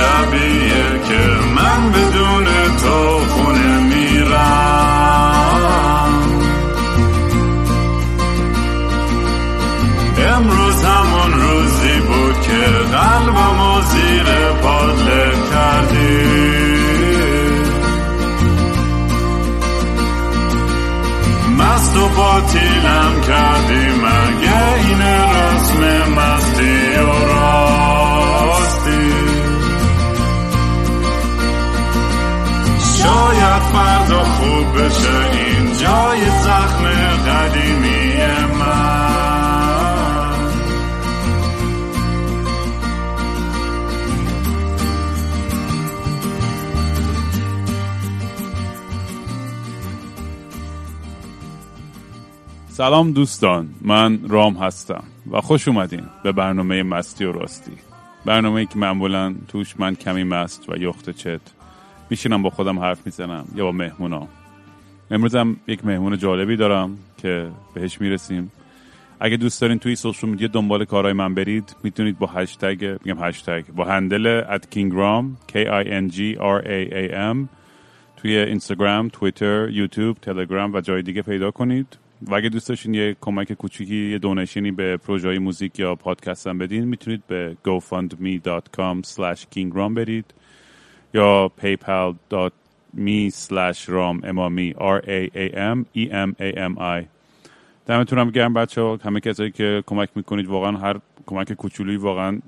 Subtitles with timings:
[0.00, 1.22] شبیه که
[1.56, 2.46] من بدون
[2.82, 5.30] تو خونه میرم.
[10.34, 12.62] امروز همون روزی بود که
[12.96, 14.28] قلبم زیر
[14.62, 16.40] پادله کردی.
[21.58, 23.79] مست و باطیلم کردی.
[33.72, 35.30] فردا خوب بشه.
[35.32, 36.84] این جای زخم
[37.26, 38.10] قدیمی
[52.80, 57.72] سلام دوستان من رام هستم و خوش اومدین به برنامه مستی و راستی.
[58.24, 61.40] برنامه ای که معمولا توش من کمی مست و یخت چت
[62.10, 64.28] میشینم با خودم حرف می‌زنم یا با مهمونا.
[65.10, 68.52] امروز هم یک مهمون جالبی دارم که بهش می‌رسیم.
[69.20, 73.64] اگه دوست دارین توی سوشال میدیا دنبال کارهای من برید می‌تونید با هشتگ میگم هشتگ
[73.76, 77.48] با هندل at kingram k i n g r a a m
[78.16, 81.98] توی اینستاگرام، توییتر، یوتیوب، تلگرام و جای دیگه پیدا کنید.
[82.22, 86.58] و اگه دوست داشتین یه کمک کوچیکی یه دونیشنی به پروژه موزیک یا پادکست هم
[86.58, 89.44] بدین می‌تونید به gofundme.com slash
[91.14, 96.78] kingram برید یا paypal.me slash ram امامی r a a m e m a m
[96.78, 97.06] i.
[97.86, 102.40] دمتون هم گرم بچه ها همه کسایی که کمک می‌کنید واقعا هر کمک کوچولی واقعا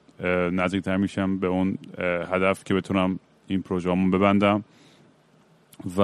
[0.53, 1.79] نزدیکتر میشم به اون
[2.33, 4.65] هدف که بتونم این پروژه ببندم.
[5.99, 6.01] و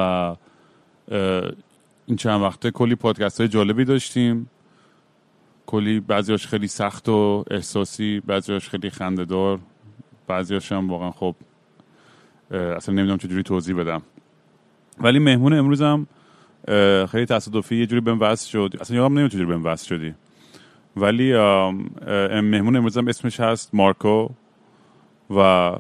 [2.07, 4.51] این چند وقته کلی پادکست های جالبی داشتیم.
[5.67, 9.59] کلی بعضیاش خیلی سخت و احساسی بعضیاش خیلی خندهدار.
[10.27, 11.35] بعضیاش هم واقعا خب
[12.51, 14.03] اصلا نمی‌دونم چجوری توضیح بدم.
[15.01, 16.07] ولی مهمون امروزم
[17.11, 18.75] خیلی تصادفی یه جوری بهم وصل شد.
[18.81, 20.15] اصلا یادم نمی‌دونم چجوری بهم وصل شدی.
[20.97, 21.33] ولی
[22.41, 24.29] مهمون امروزم اسمش هست مارکو
[25.37, 25.73] و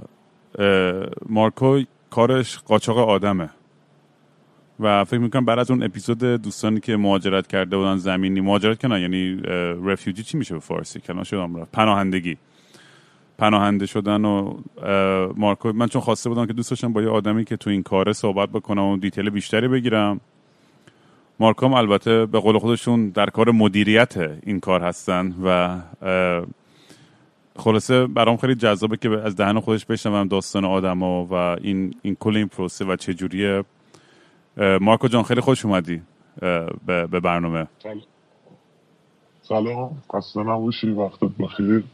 [1.29, 3.50] مارکو کارش قاچاق آدمه.
[4.81, 9.00] و فکر می‌کنم بعد از اون اپیزود دوستانی که مهاجرت کرده بودن زمینی مهاجرت کنن
[9.00, 9.41] یعنی
[9.85, 11.73] رفیوجی چی میشه به فارسی؟ کنان شدم رفت.
[11.73, 12.37] پناهندگی.
[13.38, 14.56] پناهنده شدن و
[15.37, 18.12] مارکو من چون خواسته بودم که دوست داشتم با یه آدمی که تو این کاره
[18.12, 20.21] صحبت بکنم و دیتیل بیشتری بگیرم.
[21.41, 25.78] مارکام البته به قول خودشون در کار مدیریت این کار هستن و
[27.56, 32.37] خلاصه برام خیلی جذابه که از دهن خودش بشنوم داستان آدم و این, این کل
[32.37, 33.65] این پروسه و چجوریه.
[34.81, 36.03] مارکو جان خیلی خوش اومدی
[36.87, 37.66] به برنامه.
[39.43, 40.03] سلام.
[40.15, 40.91] خسته نباشی.
[40.91, 41.84] وقتت بخیر.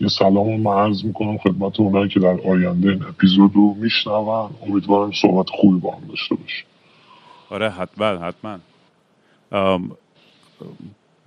[0.00, 4.50] یه سلام رو عرض می‌کنم خدمت اونایی که در آینده این اپیزود رو میشنون.
[4.62, 6.64] امیدوارم صحبت خوبی با هم داشته باشی
[7.50, 8.58] آره حتما حتما.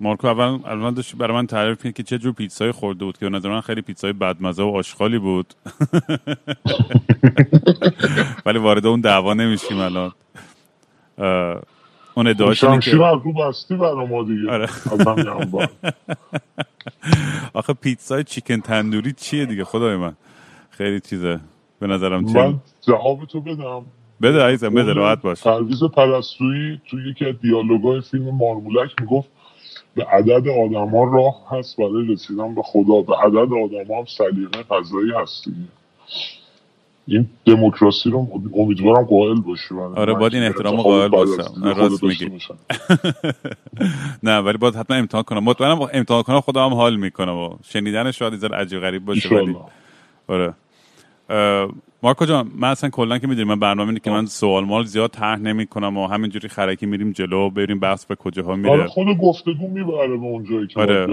[0.00, 3.28] مارکو اول اول داشت برای من تعریف کنید که چه جور پیتزای خورده بود که
[3.28, 5.54] نظر من خیلی پیتزای بدمزه و آشغالی بود.
[8.46, 10.12] ولی وارد اون دعوا نمیشیم الان.
[12.16, 14.50] اون ادعاش شمشیر رو بستی برای ما دیگه.
[14.50, 14.68] آره.
[17.54, 20.16] آخه پیتزای چیکن تندوری چیه دیگه خدای من؟
[20.70, 21.40] خیلی چیزه.
[21.80, 23.86] به نظرم چیه من جواب تو بدم.
[24.22, 25.42] بده عزیزم بده راحت باش.
[25.42, 29.28] پرویز پرستویی توی یکی از دیالوگای فیلم مارمولک می‌گفت
[29.94, 34.04] به عدد آدم ها راه هست برای رسیدن به خدا به عدد آدم ها هم
[34.04, 35.44] سلیقه فضایی هست.
[35.44, 35.68] دیگه
[37.08, 41.62] این دموکراسی رو امیدوارم قائل باشی آره باید این احترام قائل باشم.
[41.76, 42.30] راست میگی.
[44.22, 45.44] نه ولی باید حتما امتحان کنم.
[45.44, 47.36] مطمئنم امتحان کنم خودم هم حال می‌کنم.
[47.36, 49.56] و شنیدنش شاید یه عجیب غریب باشه ولی
[50.28, 50.54] آره.
[52.02, 55.10] مارکو جان من اصلا کلا که می‌دونی من برنامه اینه که من سوال مال زیاد
[55.10, 58.70] طرح نمی کنم و همینجوری خرکی میریم جلو بریم بحث به کجاها میره.
[58.70, 61.06] آره خود گفتگو می‌بره به اونجایی که آره.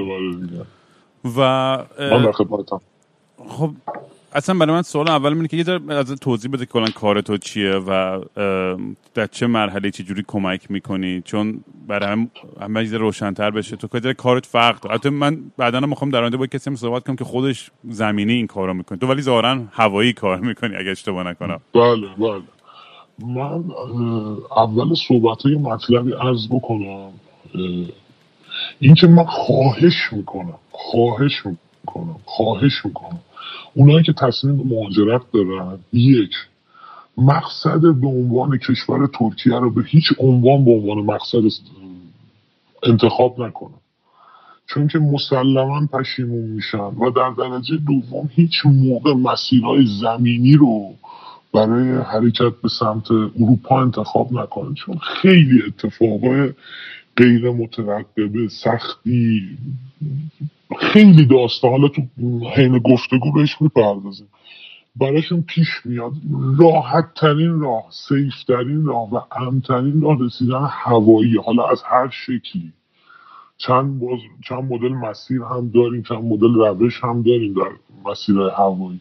[1.37, 1.39] و
[1.99, 2.31] من
[3.47, 3.71] خب
[4.35, 7.37] اصلا برای من سوال اول اینه که یه از توضیح بده که کلا کار تو
[7.37, 8.21] چیه و
[9.13, 12.31] در چه مرحله چه جوری کمک می‌کنی؟ چون برای هم
[12.61, 13.75] همه چیز روشنتر بشه.
[13.75, 17.03] تو کار کارت فرق داره؟ البته من بعدا می‌خوام در آینده با کسی هم صحبت
[17.03, 18.97] کنم که خودش زمینی این کارو می‌کنه.
[18.97, 21.59] تو ولی ظاهرا هوایی کار می‌کنی اگه اشتباه نکنم.
[21.73, 22.41] بله بله.
[23.19, 23.63] من
[24.57, 27.09] اول صحبت های مطلبی عرض بکنم.
[28.79, 33.19] این که من خواهش می‌کنم خواهش می‌کنم خواهش می‌کنم.
[33.75, 36.31] اونایی که تصمیم به مهاجرت دارن یک
[37.17, 41.41] مقصد به عنوان کشور ترکیه رو به هیچ عنوان به عنوان مقصد
[42.83, 43.83] انتخاب نکنن.
[44.67, 50.93] چون که مسلما پشیمون میشن و در درجه دوم هیچ موقع مسیرهای زمینی رو
[51.53, 54.73] برای حرکت به سمت اروپا انتخاب نکنن.
[54.73, 56.53] چون خیلی اتفاقای
[57.17, 59.57] غیر مترقبه سختی.
[60.79, 62.01] خیلی داسته حالا تو
[62.55, 64.27] حین گفتگو بهش می‌پردازیم.
[64.95, 66.11] براشون پیش میاد
[66.59, 71.37] راحت ترین راه سیف ترین راه و امترین راه رسیدن هوایی.
[71.45, 72.71] حالا از هر شکلی.
[73.57, 77.71] چند, باز، چند مدل مسیر هم داریم چند مدل روش هم داریم در
[78.11, 78.99] مسیرهای هوایی.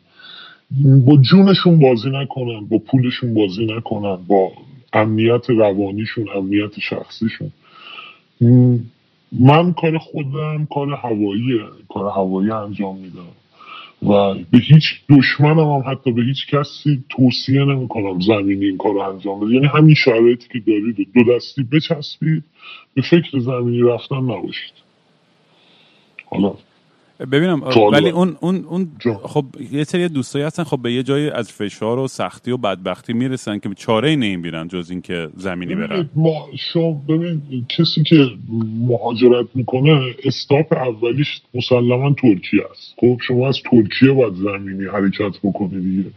[1.06, 4.52] با جونشون بازی نکنن با پولشون بازی نکنن با
[4.92, 7.52] امنیت روانیشون امنیت شخصیشون.
[9.32, 13.32] من کار خودم کار هوایی کار هوایی انجام میدم.
[14.02, 19.40] و به هیچ دشمنم هم حتی به هیچ کسی توصیه نمی‌کنم زمینی این کار انجام
[19.40, 19.54] بده.
[19.54, 22.44] یعنی همین شرایطی که دارید دو دستی بچسبید
[22.94, 24.72] به فکر زمینی رفتن نباشید.
[26.26, 26.54] حالا
[27.32, 27.62] ببینم
[27.92, 28.90] ولی اون اون اون
[29.22, 33.12] خب یه سری دوستایی هستن خب به یه جایی از فشار و سختی و بدبختی
[33.12, 36.10] می‌رسن که چاره ای نمی‌بینن جز اینکه زمینی برن.
[36.14, 37.42] ما شما ببین
[37.78, 38.28] کسی که
[38.88, 42.94] مهاجرت می‌کنه استاپ اولیش مسلما ترکیه است.
[42.96, 46.10] خب شما از ترکیه باید زمینی حرکت بکنی دیگه.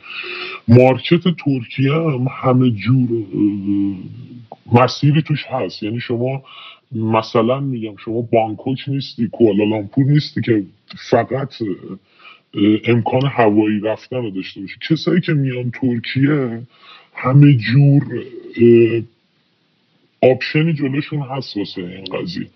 [0.68, 3.10] مارکت ترکیه هم همه جور
[4.72, 5.84] مسیری توش هست.
[5.84, 6.44] یعنی شما
[6.92, 10.64] مثلا میگم شما بانکوک نیستی کوالالامپور نیستی که
[11.10, 11.54] فقط
[12.86, 14.76] امکان هوایی رفتن رو داشته باشی.
[14.90, 16.62] کسایی که میان ترکیه
[17.14, 18.26] همه جور
[20.22, 22.48] option ی جلوشون هست واسه این قضیه.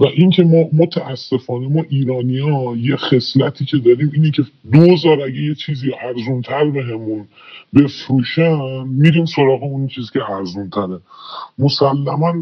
[0.00, 5.42] و اینکه ما متاسفانه ما ایرانی ها یه خصلتی که داریم اینه که دوزار اگه
[5.42, 7.28] یه چیزی ارزون تر بهمون
[7.74, 11.00] بفروشن میریم سراغ اون چیزی که ارزون تره
[11.58, 12.32] مسلما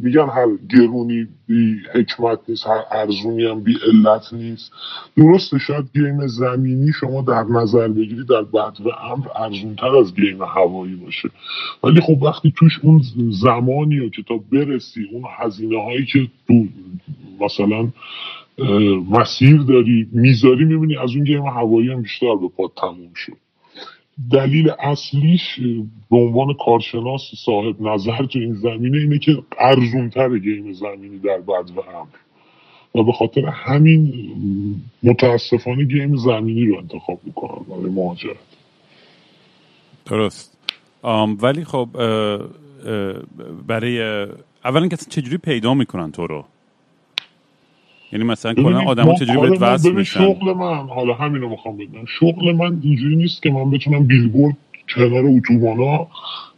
[0.00, 4.72] میگن هر گرونی بی حکمت نیست هر ارزونی هم بی علت نیست.
[5.16, 10.42] درسته شاید game زمینی شما در نظر بگیری در بدو امر ارزون تر از game
[10.42, 11.28] هوایی باشه.
[11.84, 16.64] ولی خب وقتی توش اون زمانی و که تا برسی اون هزینه هایی که تو
[17.40, 17.88] مثلا
[19.10, 23.36] مسیر داری می‌ذاری می‌بینی از اون گیم هوایی هم بیشتر به پاد تموم شد
[24.32, 25.60] دلیل اصلیش
[26.10, 31.70] به عنوان کارشناس صاحب نظر تو این زمینه اینه که ارزونتر گیم زمینی در بد
[31.76, 32.16] و امر
[32.94, 34.12] و به خاطر همین
[35.02, 38.36] متاسفانه گیم زمینی رو انتخاب می‌کنن برای مهاجرت.
[40.06, 40.58] درست.
[41.42, 41.88] ولی خب
[43.66, 44.26] برای
[44.66, 46.44] اولا که چجوری پیدا می‌کنن تو رو؟
[48.12, 52.04] یعنی مثلا کلا آدم چجوری بهت وصل میشن؟ شغل من حالا همین رو می‌خوام بگم.
[52.20, 54.56] شغل من اینجوری نیست که من بتونم بیلبورد
[54.94, 56.06] کنار اتوبانا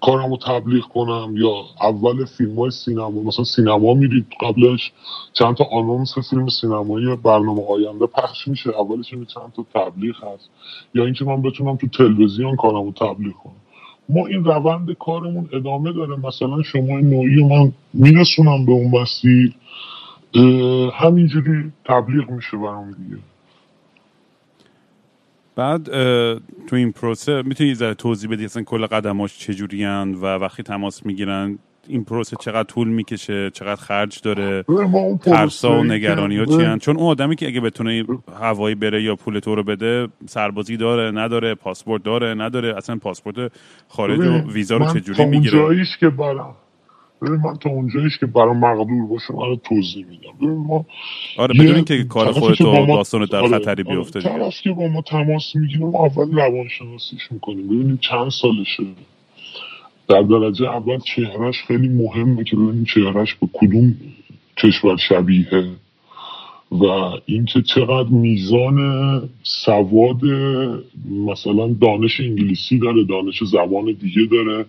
[0.00, 4.92] کارمو تبلیغ کنم یا اول فیلم های سینما مثلا سینما میرید قبلش
[5.32, 8.70] چند تا آنونس فیلم سینمایی برنامه آینده پخش میشه.
[8.70, 10.50] اولش می چند تا تبلیغ هست.
[10.94, 13.52] یا اینکه من بتونم تو تلویزیون کارمو تبلیغ کنم.
[14.08, 16.16] ما این روند کارمون ادامه داره.
[16.16, 19.54] مثلا شما نوعی من میرسونم به اون مسیر.
[20.94, 23.22] همینجوری تبلیغ میشه برام دیگه.
[25.56, 25.84] بعد
[26.66, 29.84] تو این پروسه می‌تونی ذره توضیح بدی اصلا کل قدماش چجوری
[30.14, 34.64] و وقتی تماس می‌گیرن این پروسه چقدر طول می‌کشه چقدر خرج داره
[35.22, 38.04] ترسا و نگرانی ها چی چون اون آدمی که اگه بتونه
[38.40, 43.52] هوایی بره یا پول تو رو بده سربازی داره نداره پاسپورت داره نداره اصلا پاسپورت
[43.88, 46.12] خارج و ویزا رو چجوری می‌گیره؟ جاییش که
[47.22, 50.54] ببین من تا اونجاییش که برای مقدور باشه من توضیح میدم.
[50.54, 50.86] ما
[51.38, 54.88] آره بدون اینکه کار خودت و داستان در آره خطری آره بیفته آره که با
[54.88, 57.66] ما تماس می‌گیریم اول روانشناسیش می‌کنیم.
[57.66, 58.82] ببینیم چند سالشه.
[60.08, 63.96] در درجه اول چهرش خیلی مهمه که ببینیم چهرش به کدوم
[64.56, 65.64] کشور شبیه
[66.70, 66.84] و
[67.26, 68.78] اینکه چقدر میزان
[69.42, 70.24] سواد
[71.10, 74.66] مثلا دانش انگلیسی داره دانش زبان دیگه داره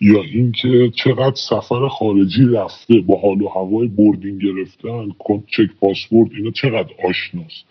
[0.00, 5.08] یا اینکه چقدر سفر خارجی رفته با حال و هوای بردین گرفتن
[5.46, 7.64] چک پاسپورت اینا چقدر آشناست.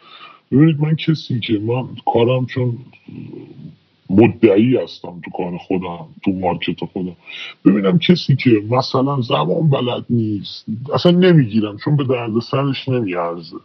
[0.52, 2.78] ببینید من کسی که من کارم چون
[4.12, 7.16] مدعی هستم تو کار خودم تو مارکت خودم.
[7.66, 13.58] ببینم کسی که مثلا زبان بلد نیست اصلا نمی‌گیرم چون به درد سرش نمیارزه.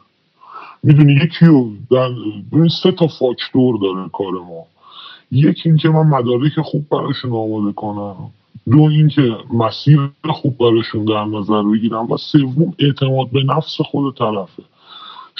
[0.83, 2.09] می‌دونی یکی رو در
[2.53, 4.65] ببین سه تا فاکتور داره کار ما.
[5.33, 8.31] یکی اینکه من مدارک خوب براشون آماده کنم.
[8.71, 9.99] دو اینکه مسیر
[10.31, 12.13] خوب براشون در نظر بگیرم.
[12.13, 14.63] و سوم اعتماد به نفس خود طرفه.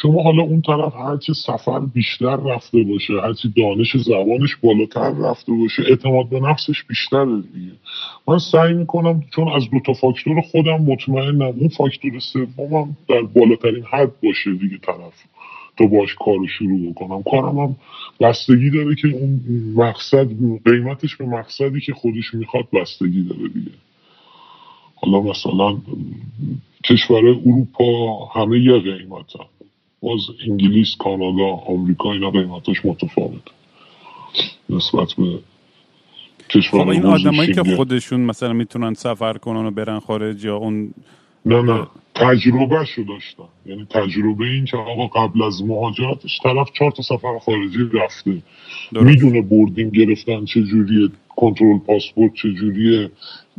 [0.03, 5.83] شما حالا اون طرف هرچی سفر بیشتر رفته باشه هرچی دانش زبانش بالاتر رفته باشه
[5.89, 7.73] اعتماد به نفسش بیشتر دیگه.
[8.29, 13.85] من سعی می‌کنم چون از دو تا فاکتور خودم مطمئنم اون فاکتور سومم در بالاترین
[13.91, 15.15] حد باشه دیگه طرف
[15.77, 17.23] تا باش کار رو شروع بکنم.
[17.23, 17.77] کارم هم
[18.21, 19.41] بستگی داره که اون
[19.77, 20.29] مقصد
[20.65, 23.71] قیمتش به مقصدی که خودش می‌خواد بستگی داره دیگه.
[24.95, 25.79] حالا مثلا
[26.85, 29.56] کشور اروپا همه یه قیمت هم.
[30.07, 33.43] باز انگلیس کانادا آمریکا اینا قیمتش متفاوت.
[34.71, 35.39] نسبت به
[36.51, 40.95] کشور خب این آدمایی که خودشون مثلا می‌تونن سفر کنن و برن خارج یا اون
[41.47, 41.87] نه نه.
[42.15, 43.43] تجربه شو داشتن.
[43.67, 48.43] یعنی تجربه این که آقا قبل از مهاجرتش طرف چهار تا سفر خارجی رفته.
[48.93, 51.09] می‌دونه boarding گرفتن چجوریه.
[51.37, 53.11] کنترل پاسپورت چجوریه؟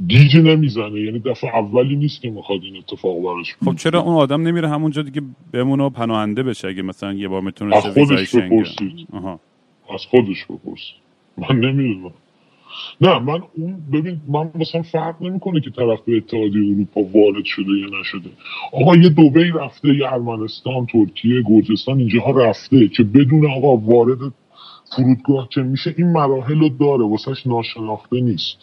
[0.07, 4.48] گیج نمی‌زنه یعنی دفعه اولی نیست که می‌خواد این اتفاق براش خب چرا اون آدم
[4.48, 9.07] نمیره همونجا دیگه بمونه و پناهنده بشه اگه مثلا یه بار می‌تونه از خودش بپرسید.
[9.93, 10.96] از خودش بپرسید.
[11.38, 12.12] من نمی‌دونم.
[13.01, 17.72] نه من اون ببین من مثلا فرق نمی‌کنه که طرف به اتحادیه اروپا وارد شده
[17.72, 18.29] یا نشده.
[18.74, 24.19] آقا یه دوبی رفته یه ارمنستان ترکیه گرجستان اینجاها رفته که بدون آقا وارد
[24.96, 28.58] فرودگاه که میشه این مراحل رو داره واسهش ناشناخته نیست.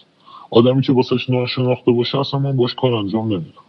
[0.51, 3.65] آدمی که واسهش ناشناخته باشه اصلا من باش کار انجام نمیدم.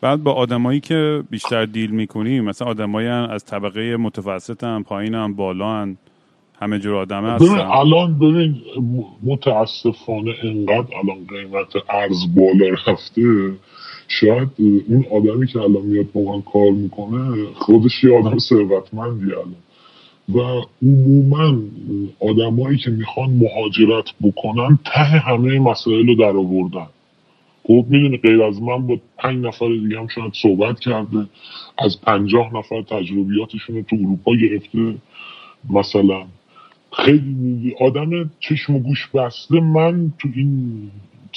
[0.00, 5.34] بعد با آدمایی که بیشتر دیل می‌کنی مثلا آدمایی از طبقه متوسط هم پایین هم
[5.34, 5.96] بالا هم
[6.60, 7.46] همه جور آدمه هستن.
[7.46, 8.62] ببین الان ببین
[9.22, 13.22] متاسفانه انقدر الان قیمت ارز بالا رفته.
[14.08, 14.48] شاید
[14.88, 19.54] اون آدمی که الان میاد با من کار می‌کنه خودش یه آدم ثروتمندی الان.
[20.28, 20.38] و
[20.82, 21.58] عموما
[22.20, 26.86] آدمایی که می‌خوان مهاجرت بکنن ته همه مسائل رو در آوردن.
[27.62, 31.26] خب می‌دونی غیر از من با پنج نفر دیگه هم شاید صحبت کرده.
[31.78, 34.94] از پنجاه نفر تجربیاتشون تو اروپا گرفته.
[35.70, 36.24] مثلا
[36.92, 40.90] خیلی آدم چشم و گوش بسته من تو این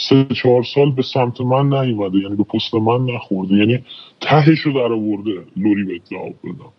[0.10, 2.18] سه چهار سال به سمت من نیومده.
[2.18, 3.56] یعنی به پست من نخورده.
[3.56, 3.80] یعنی
[4.22, 6.77] تهش رو در آورده لوری به جواب بدم.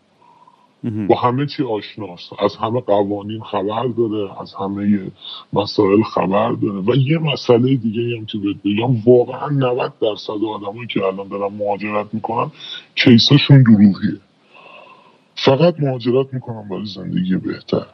[0.84, 2.32] با همه چی آشناست.
[2.38, 5.10] از همه قوانین خبر داره از همه
[5.52, 6.80] مسائل خبر داره.
[6.80, 11.54] و یه مسئله دیگه هم که بهت بگم واقعا 90 درصد آدمایی که الان دارن
[11.54, 12.50] مهاجرت می‌کنن
[12.94, 14.20] کیساشون دروغیه.
[15.34, 17.86] فقط مهاجرت می‌کنن برای زندگی بهتر.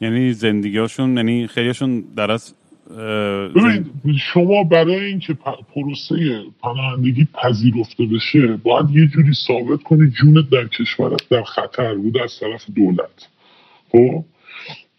[0.00, 2.54] یعنی زندگیشون یعنی خیلیشون در از
[3.54, 3.84] ببین
[4.20, 5.36] شما برای اینکه
[5.74, 12.18] پروسه پناهندگی پذیرفته بشه باید یه جوری ثابت کنی جونت در کشورت در خطر بود
[12.18, 13.28] از طرف دولت.
[13.92, 14.24] خب؟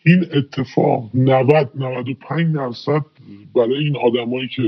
[0.06, 3.02] این اتفاق 90 95 درصد
[3.56, 4.64] برای این آدمایی که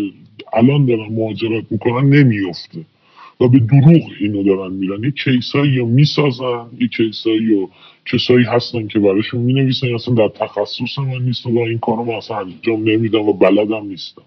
[0.53, 2.85] الان دارن مهاجرت می‌کنن نمیفته
[3.39, 5.03] و به دروغ اینو دارن میرن.
[5.03, 7.69] یه کیسایی رو می‌سازن یه کیسایی رو
[8.05, 12.37] کسایی هستن که براشون می‌نویسن اصلا در تخصص من نیست و این کارو من اصلا
[12.37, 14.21] انجام نمیدم و بلدم نیستم.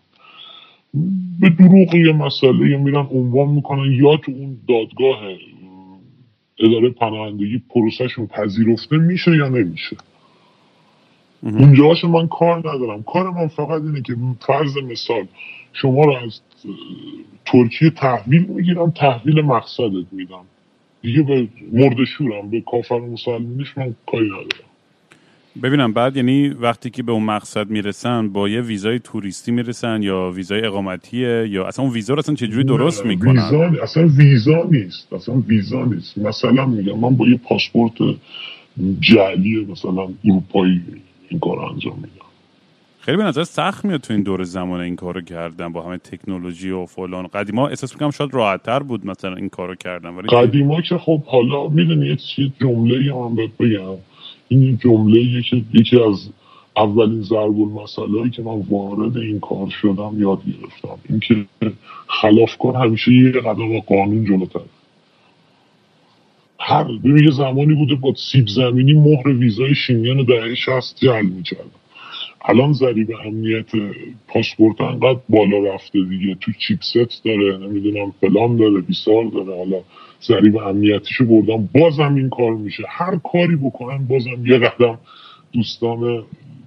[1.40, 5.21] به دروغ یه مسئله یا میرن عنوان می‌کنن یا تو اون دادگاه
[6.59, 9.97] اداره پناهندگی پروسهشون پذیرفته میشه یا نمیشه.
[11.42, 13.02] اونجاش من کار ندارم.
[13.02, 14.16] کار من فقط اینه که
[14.47, 15.26] فرض مثال
[15.73, 16.40] شما رو از
[17.45, 20.45] ترکیه تحویل می‌گیرم تحویل مقصدت میدم
[21.02, 24.69] دیگه به مردشورم به کافر مسلمانیش من کاری ندارم.
[25.62, 30.31] ببینم بعد یعنی وقتی که به اون مقصد می‌رسن با یه ویزای توریستی می‌رسن یا
[30.31, 35.12] ویزای اقامتیه یا اصلا اون ویزا رو اصلا چجوری درست می‌کنن؟ ویزا اصلا ویزا نیست.
[35.12, 36.19] اصلا ویزا نیست.
[36.19, 37.92] مثلا میگم من با یه پاسپورت
[39.00, 40.81] جعلی مثلا اروپایی
[41.28, 42.21] این کار انجام میدم.
[43.04, 46.71] خیلی به نظر سخت میاد تو این دور زمان این کارو کردن با همه تکنولوژی
[46.71, 47.26] و فلان.
[47.26, 51.68] قدیما احساس می‌کنم شاید راحتتر بود مثلا این کارو کردن ولی قدیما که خب حالا
[51.68, 53.97] می‌دونی یه جمله هم بهت بگم.
[54.49, 56.28] این جمله یکی یکی از
[56.76, 60.99] اولین ضرب المثلایی که من وارد این کار شدم یاد گرفتم.
[61.09, 61.44] اینکه
[62.06, 64.61] خلافکار همیشه یه قدم قانون جلوتر.
[66.59, 71.81] هر یه زمانی بوده با سیب زمینی مهر ویزای شینگن دهه 60 جعل می‌کردن.
[72.44, 73.70] الان ضریب امنیت
[74.28, 76.34] پاسپورت انقدر بالا رفته دیگه.
[76.40, 79.56] تو چیپست داره نمی‌دونم فلان داره بیسار داره.
[79.56, 79.80] حالا
[80.22, 82.82] ضریب امنیتیشو بردم بازم این کار میشه.
[82.88, 84.99] هر کاری بکنن بازم یه قدم
[85.52, 86.25] دوستان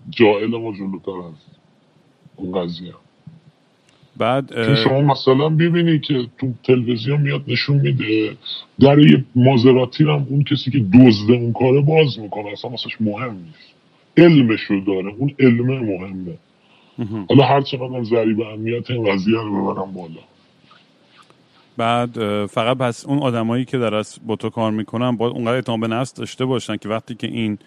[0.09, 1.33] جائل ما جلوتر از
[2.35, 2.93] اون قضیه.
[4.17, 8.37] بعد شما مثلا ببینید که تو تلویزیون میاد نشون میده
[8.79, 13.33] در یه مازراتی هم اون کسی که دزده اون کاره باز می‌کنه اصلا واسش مهم
[13.33, 13.75] نیست.
[14.17, 15.15] علمش رو داره.
[15.17, 16.37] اون علم مهمه.
[17.29, 20.21] حالا هر چقدر ضریب امنیت این قضیه رو ببرم بالا.
[21.77, 25.87] بعد فقط پس اون آدمایی که در با تو کار می‌کنن باید اونقدر اعتماد به
[25.87, 27.57] نفس داشته باشن که وقتی که این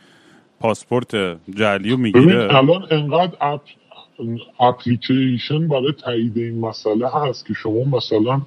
[0.60, 3.60] پاسپورت جعلی رو می‌گیره الان انقدر اپ
[4.60, 8.40] اپلیکیشن برای تایید این مسئله هست که شما مثلا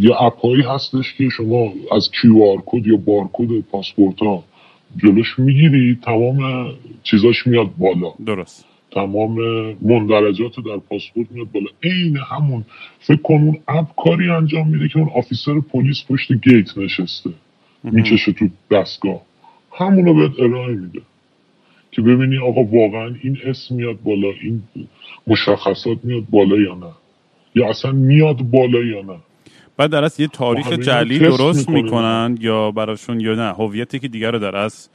[0.00, 4.44] یه app هایی هستش که شما از QR code یا بارکد پاسپورت ها
[4.96, 6.66] جلوش می‌گیری تمام
[7.02, 8.12] چیزاش میاد بالا.
[8.26, 8.64] درست.
[8.90, 9.38] تمام
[9.80, 11.66] مندرجات در پاسپورت میاد بالا.
[11.82, 12.64] عین همون
[13.00, 17.30] فکر کن اون app کاری انجام میده که اون officer پلیس پشت gate نشسته.
[17.84, 19.20] می‌کشه تو دستگاه.
[19.72, 21.00] همونو بهت ارائه میده
[21.90, 24.62] که ببینی آقا واقعا این اسم میاد بالا این
[25.26, 26.92] مشخصات میاد بالا یا نه.
[27.54, 29.16] یا اصلا میاد بالا یا نه.
[29.76, 31.68] بعد در اصل یه تاریخ جعلی تست درست.
[31.68, 34.88] می‌کنن یا براشون یا نه هویتی که دیگر رو در اصل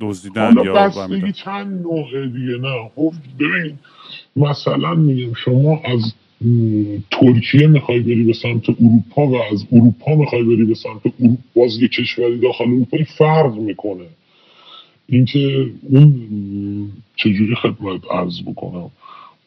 [0.00, 1.32] دزدیدن یا بستگی.
[1.32, 3.78] چند نوعه دیگه نه خب ببین
[4.36, 6.14] مثلا میگم شما از
[7.10, 11.82] ترکیه می‌خوای بری به سمت اروپا و از اروپا می‌خوای بری به سمت اروپا باز
[11.82, 14.06] یه کشوری داخل اروپا این فرق می‌کنه
[15.08, 16.14] اینکه اون
[17.16, 18.90] چجوری خدمت عرض بکنم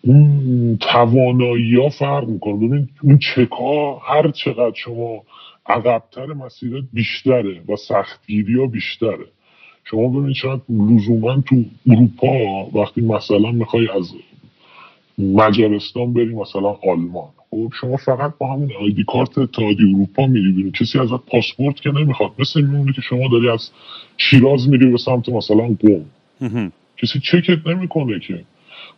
[0.05, 2.53] اون توانایی ها فرق می‌کنه.
[2.53, 5.23] ببین اون چکا هر چقدر شما
[5.65, 9.25] عقبتر مسیرت بیشتره و سختگیری ها بیشتره.
[9.83, 14.13] شما ببینید شاید لزوما تو اروپا وقتی مثلا می‌خوای از
[15.17, 17.29] مجارستان بری مثلا آلمان.
[17.49, 20.71] خب شما فقط با همون آیدی کارت اتحادیه اروپا میری بیرون.
[20.71, 23.71] کسی ازت پاسپورت که نمی‌خواد مثل میمونه که شما داری از
[24.17, 25.75] شیراز میری به سمت مثلا
[26.41, 26.71] مهم.
[26.97, 28.43] کسی چکت نمی‌کنه که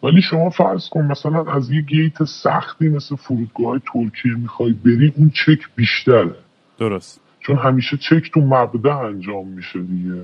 [0.03, 5.29] ولی شما فرض کن مثلا از یه gate سختی مثل فرودگاه ترکیه می‌خوای بری اون
[5.29, 6.35] چک بیشتره.
[6.79, 7.21] درست.
[7.39, 10.21] چون همیشه چک تو مبدا انجام میشه دیگه.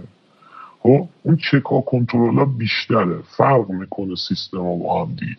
[0.79, 3.19] خب؟ اون چک ها کنترل ها بیشتره.
[3.37, 5.37] فرق می‌کنه سیستم ها با هم دیگه.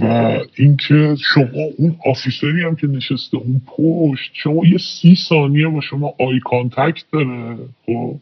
[0.00, 5.68] و اینکه شما اون officer ی هم که نشسته اون پشت شما یه سی ثانیه
[5.68, 7.56] با شما eye contact داره.
[7.86, 8.16] خب؟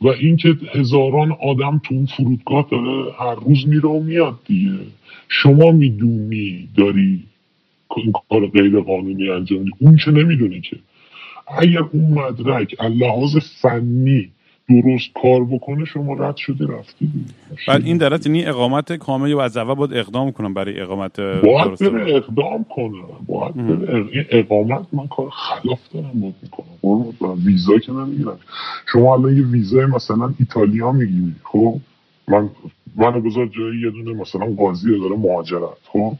[0.00, 4.78] و اینکه هزاران آدم تو اون فرودگاه داره هر روز میره و میاد دیگه.
[5.28, 7.22] شما می‌دونی داری
[7.96, 10.76] این کار غیر قانونی انجام اون که نمی‌دونه که.
[11.58, 14.30] اگر اون مدرک لحاظ فنی
[14.68, 17.10] درست کار بکنه شما رد شدی رفتی.
[17.68, 21.20] بعد این در اصل یعنی اقامت کامل یا از اول باید اقدام کنم برای اقامت
[21.20, 24.26] باید درست بره اقدام کنه باید بره.
[24.30, 26.66] اقامت من کار خلاف دارم باید می‌کنم.
[27.46, 28.38] ویزا که نمی‌گیرم
[28.92, 31.76] شما الان یه ویزای مثلا ایتالیا می‌گیری خب؟
[32.28, 32.50] من
[32.96, 36.12] منو بذار جای یه دونه مثلا قاضی داره مهاجرت خب؟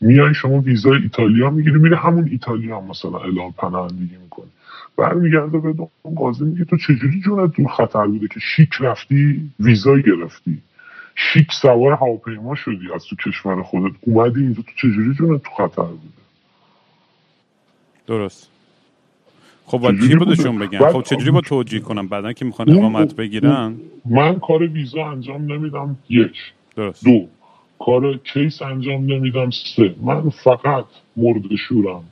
[0.00, 4.50] میای شما ویزای ایتالیا می‌گیری میره همون ایتالیا هم مثلا اعلام پناهندگی می‌کنی
[4.96, 9.98] برمیگرده به اون قاضی میگه تو چجوری جونت دور خطر بوده که شیک رفتی ویزا
[9.98, 10.58] گرفتی؟
[11.14, 15.82] شیک سوار هواپیما شدی از تو کشور خودت اومدی اینجا تو چجوری جونت تو خطر
[15.82, 16.22] بوده؟
[18.06, 18.48] درست.
[19.64, 22.70] خب باید چجوری چی؟ بودشون بگم بعد- خب چجوری با توجیه کنم؟ بعدا که می‌خوان
[22.70, 23.74] اقامت بگیرن؟
[24.04, 26.36] من کار ویزا انجام نمیدم یک.
[26.76, 27.04] درست.
[27.04, 27.26] دو.
[27.78, 29.94] کار کیس انجام نمیدم سه.
[30.02, 30.84] من فقط
[31.16, 32.04] مرد شورم.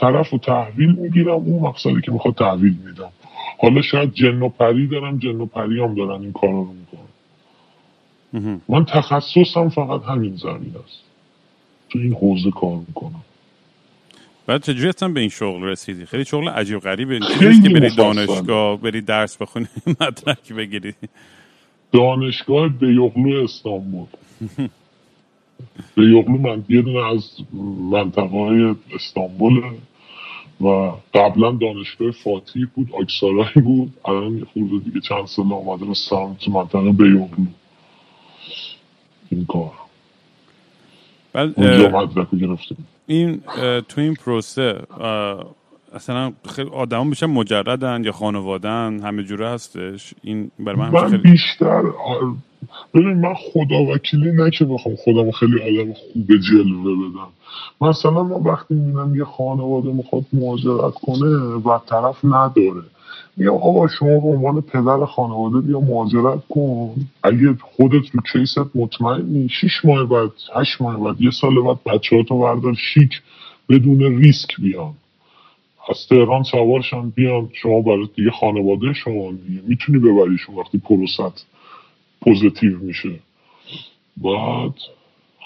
[0.00, 3.10] طرف رو تحویل می‌گیرم اون مقصدی که می‌خواد تحویل میدم.
[3.58, 7.00] حالا شاید جن و پری دارم جن و پری هم دارن این کارا رو می‌کنن.
[8.68, 11.02] من تخصصم فقط همین زمین است.
[11.90, 13.24] تو این حوزه کار می‌کنم.
[14.46, 17.20] بعد چجوری اصلا به این شغل رسیدی؟ خیلی شغل عجیب غریبه.
[17.20, 17.96] خیلی که بری.
[17.96, 19.66] دانشگاه بری درس بخونی
[20.00, 20.94] مدرک بگیری.
[21.92, 24.06] دانشگاه بیوغلو استانبول.
[25.96, 27.36] بیوغلو من یه دونه از
[27.90, 29.62] منطقه های استانبول
[30.60, 33.92] و قبلا دانشگاه فاتیح بود آکسارای بود.
[34.04, 37.46] الان یه خورده دیگه چند سال آمده به سمت منطقه بیوغلو
[39.30, 39.72] این کار.
[41.34, 42.06] اونجا
[42.40, 43.40] گرفتیم این
[43.88, 44.82] تو این پروسه
[45.94, 51.22] اصلا خیلی آدما میشن مجردن یا خانوادن همه جوره هستش؟ این برای من من خیلی
[51.22, 51.82] بیشتر
[52.94, 57.28] ببین من خدا وکیلی نه که بخوام خودم خیلی آدم خوب جلوه بدم.
[57.80, 62.82] مثلا ما وقتی می‌بینم یه خانواده می‌خواد مهاجرت کنه و طرف نداره.
[63.36, 66.94] میگم آقا شما به عنوان پدر خانواده بیا مهاجرت کن.
[67.22, 71.78] اگه خودت رو case ت مطمئنی شیش ماه بعد هشت ماه بعد یه سال بعد
[71.86, 73.22] بچه تو بردار شیک
[73.68, 74.92] بدون ریسک بیان.
[75.90, 77.48] از تهران سوارشن بیان.
[77.52, 79.32] شما برای دیگه خانواده شما
[79.68, 81.46] می‌تونی ببریشون وقتی پروسه‌ت
[82.20, 83.10] positive میشه.
[84.16, 84.74] بعد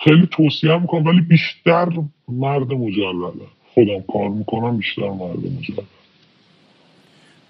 [0.05, 1.89] خیلی توصیه می‌کنم ولی بیشتر
[2.29, 5.87] مرد مجرده خودم کار می‌کنم بیشتر مرد مجرد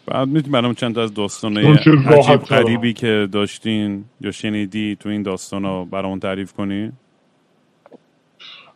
[0.06, 2.36] بعد می‌تونی برام چند تا از داستانه عجیب ترم.
[2.36, 6.92] غریبی که داشتین یا شنیدی تو این داستانا برامون تعریف کنی؟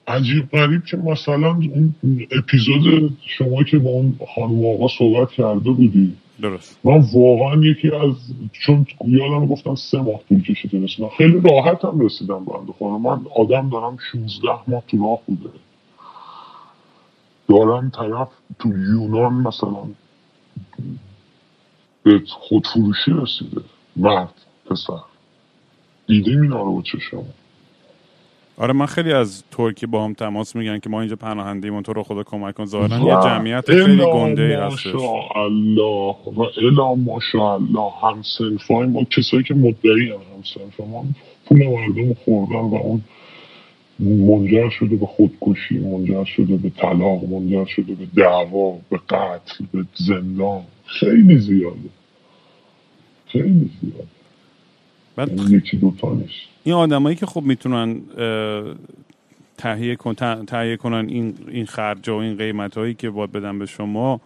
[0.07, 1.95] عجیب غریب که مثلا اون
[2.31, 6.79] اپیزود شما که با اون خانم آقا صحبت کرده بودی درست.
[6.85, 8.15] من واقعا یکی از
[8.53, 13.27] چون یادم گفتم سه ماه طول کشید رسیدم خیلی راحت هم رسیدم بنده خدا من
[13.37, 15.51] آدم دارم 16 ماه تو راه بوده.
[17.49, 19.85] دارم طرف تو یونان مثلا
[22.03, 23.61] به خودفروشی رسیده.
[23.97, 24.35] مرد
[24.71, 25.01] پسر.
[26.07, 27.25] دیده اینا رو با چشم
[28.59, 32.03] آره من خیلی از ترکی با هم تماس میگن که ما اینجا پناهنده تو رو
[32.03, 34.95] خدا کمک کن ظاهرا یه جمعیت خیلی گنده ای هستش
[35.37, 37.93] الله و الا ماشاءالله.
[38.03, 40.19] هم سنفای ما کسایی که مدعی هم
[40.79, 41.05] هم ما.
[41.47, 43.03] پول مردم خوردن و اون
[44.01, 49.85] منجر شده به خودکشی منجر شده به طلاق منجر شده به دعوا به قتل به
[49.95, 50.63] زندان.
[50.85, 51.91] خیلی زیاده.
[53.27, 54.18] خیلی زیاده.
[55.19, 56.35] بعد یکی دوتا نیست.
[56.65, 58.01] این آدمایی که خب می‌تونن
[59.59, 63.67] تهیه کن تهیه کنن این این خرج و این قیمت هایی که باید بدن به
[63.67, 64.21] شما.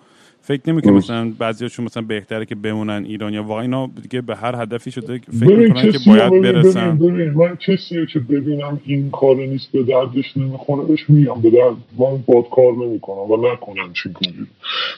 [0.44, 4.36] فکر نمی که مثلا بعضیاشون مثلا بهتره که بمونن ایران یا واقعا اینا دیگه به
[4.36, 9.10] هر هدفی شده فکر می‌کنن که باید برسن ببین ببین من کسی که ببینم این
[9.10, 13.92] کار نیست به دردش نمی‌خوره بهش میگم به درد من باد کار نمی‌کنم و نکنم
[13.92, 14.10] چی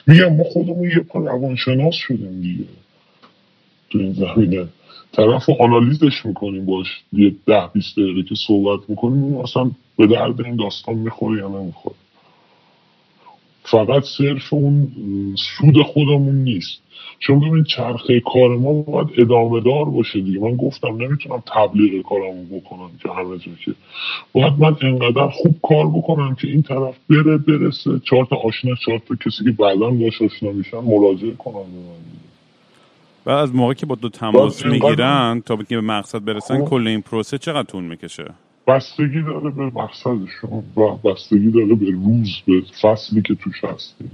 [0.07, 2.65] میگم ما خودمون یه پا روانشناس شدیم دیگه.
[3.89, 4.67] تو این زمینه.
[5.15, 6.87] طرف رو آنالیزش می‌کنیم باش.
[7.13, 11.95] یه ده بیست دقیقه که صحبت می‌کنیم اصلا به درد این داستان می‌خوره یا نمی‌خوره.
[13.63, 14.87] فقط صرف اون
[15.37, 16.81] سود خودمون نیست.
[17.19, 20.39] چون ببین چرخه کار ما باید ادامه دار باشه دیگه.
[20.39, 23.73] من گفتم نمی‌تونم تبلیغ کارمو بکنم که همه جا که.
[24.33, 27.99] باید من انقدر خوب کار بکنم که این طرف بره برسه.
[28.09, 32.34] چهار تا آشنا چهار تا کسی که بعدا باش آشنا میشن مراجعه کنم به من.
[33.25, 36.69] و از موقع که با دو تماس می‌گیرن تا به مقصد برسن خب.
[36.69, 38.25] کل این پروسه چقدر طول می‌کشه؟
[38.67, 44.11] بستگی داره به مقصدشون و بستگی داره به روز به فصلی که توش هستیم.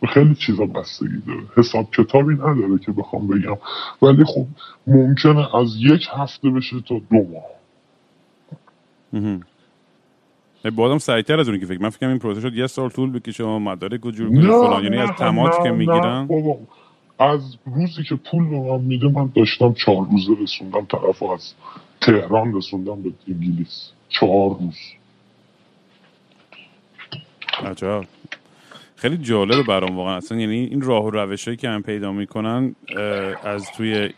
[0.00, 1.40] به خیلی چیزا بستگی داره.
[1.56, 3.56] حساب کتابی نداره که بخوام بگم.
[4.02, 4.46] ولی خب
[4.86, 7.44] ممکنه از یک هفته بشه تا دو ماه.
[10.76, 11.82] با آدم سریعتر از اونی که فکر.
[11.82, 14.84] من فکرم این پروسه شد یه سال طول بکشه و مدارک و جور کنی فلان.
[14.84, 16.28] یعنی از تماس که می‌گیرن؟
[17.18, 21.54] از روزی که پول به من میده من داشتم چهار روزه رسوندم طرف از
[22.00, 23.90] تهران رسوندم به انگلیس.
[24.08, 24.76] چهار روز.
[27.70, 28.04] عجب.
[28.96, 30.16] خیلی جالبه برام واقعا.
[30.16, 32.74] اصلا یعنی این راه و روش که هم پیدا می‌کنن
[33.44, 34.10] از توی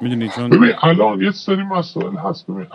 [0.00, 2.46] می‌دونی چون ببین الان یه سری مسائل هست.
[2.46, 2.66] ببین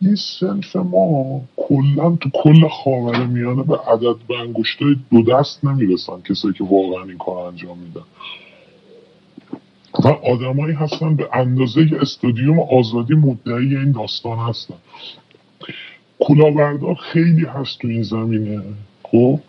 [0.00, 6.20] این سنف ما کلا تو کل خاور میانه به عدد به انگشتای دو دست نمی‌رسن
[6.20, 8.04] کسایی که واقعا این کار انجام میدن.
[9.94, 14.74] و آدمایی هستن به اندازه استادیوم آزادی مدعی این داستان هستن.
[16.20, 18.62] کلاهبردار خیلی هست تو این زمینه
[19.02, 19.40] خب؟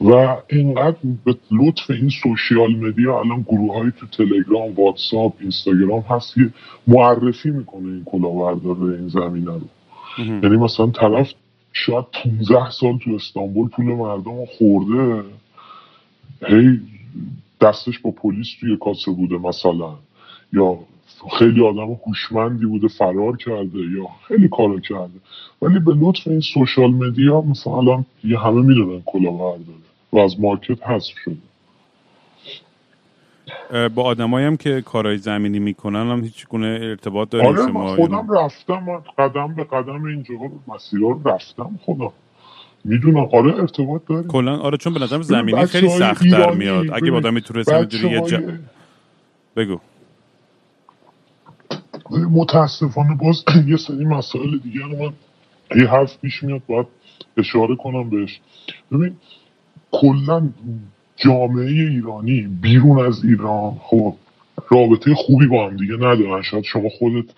[0.00, 6.34] و اینقدر به لطف این سوشیال مدیا الان گروه های تو تلگرام واتساپ اینستاگرام هست
[6.34, 6.50] که
[6.86, 9.68] معرفی می‌کنه این کلاهبردار به این زمینه رو.
[10.42, 11.32] یعنی مثلا طرف
[11.72, 15.22] شاید 15 سال تو استانبول پول مردم رو خورده.
[16.46, 16.80] هی
[17.62, 19.94] دستش با پلیس توی کاسه بوده مثلا.
[20.52, 20.78] یا
[21.38, 25.20] خیلی آدم هوشمندی بوده فرار کرده یا خیلی کارا کرده.
[25.62, 29.78] ولی به لطف این سوشال مدیا مثلا یه همه می‌دونن کلاهبرداره
[30.12, 31.36] و از مارکت حذف شده.
[33.88, 37.96] با آدمایی هم که کارهای زمینی می‌کنن هم هیچ گونه ارتباط داریم آره شما من
[37.96, 40.34] خودم رفتم من قدم به قدم اینجا
[40.68, 42.12] مسیرها رو رفتم خودم
[42.84, 44.28] می‌دونم آره ارتباط داریم.
[44.28, 46.86] کلا آره چون به نظرم زمینی خیلی سختتر میاد.
[46.92, 48.40] اگه با آدمی تو رسم یه جا...
[49.56, 49.78] بگو.
[52.10, 55.12] متاسفانه باز یه سری مسائل دیگه رو من
[55.82, 56.86] یه حرف پیش میاد باید
[57.36, 58.40] اشاره کنم بهش.
[58.92, 59.16] ببین
[59.92, 60.50] کلا
[61.16, 64.16] جامعه ایرانی بیرون از ایران خب
[64.70, 66.42] رابطه خوبی با هم دیگه ندارن.
[66.42, 67.30] شاید شما خودت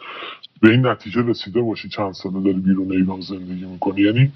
[0.60, 4.00] به این نتیجه رسیده باشی چند ساله داری بیرون ایران زندگی می‌کنی.
[4.00, 4.32] یعنی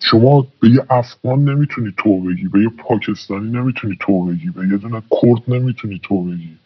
[0.00, 4.76] شما به یه افغان نمی‌تونی تو بگی به یه پاکستانی نمی‌تونی تو بگی به یه
[4.76, 6.56] دونه کرد نمی‌تونی تو بگی.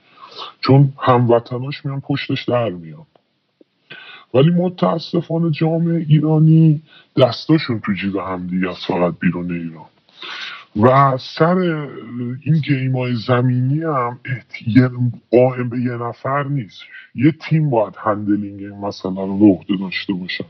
[0.61, 3.07] چون هموطناش میان پشتش در میان.
[4.35, 6.83] ولی متاسفانه جامعه ایرانی
[7.17, 9.87] دستاشون تو جیب هم دیگه‌ست فقط بیرون ایران.
[10.77, 11.59] و سر
[12.45, 14.19] این game های زمینی هم
[15.31, 16.81] قائم به یه نفر نیست.
[17.15, 20.45] یه تیم باید handling مسئله رو عهده داشته باشن.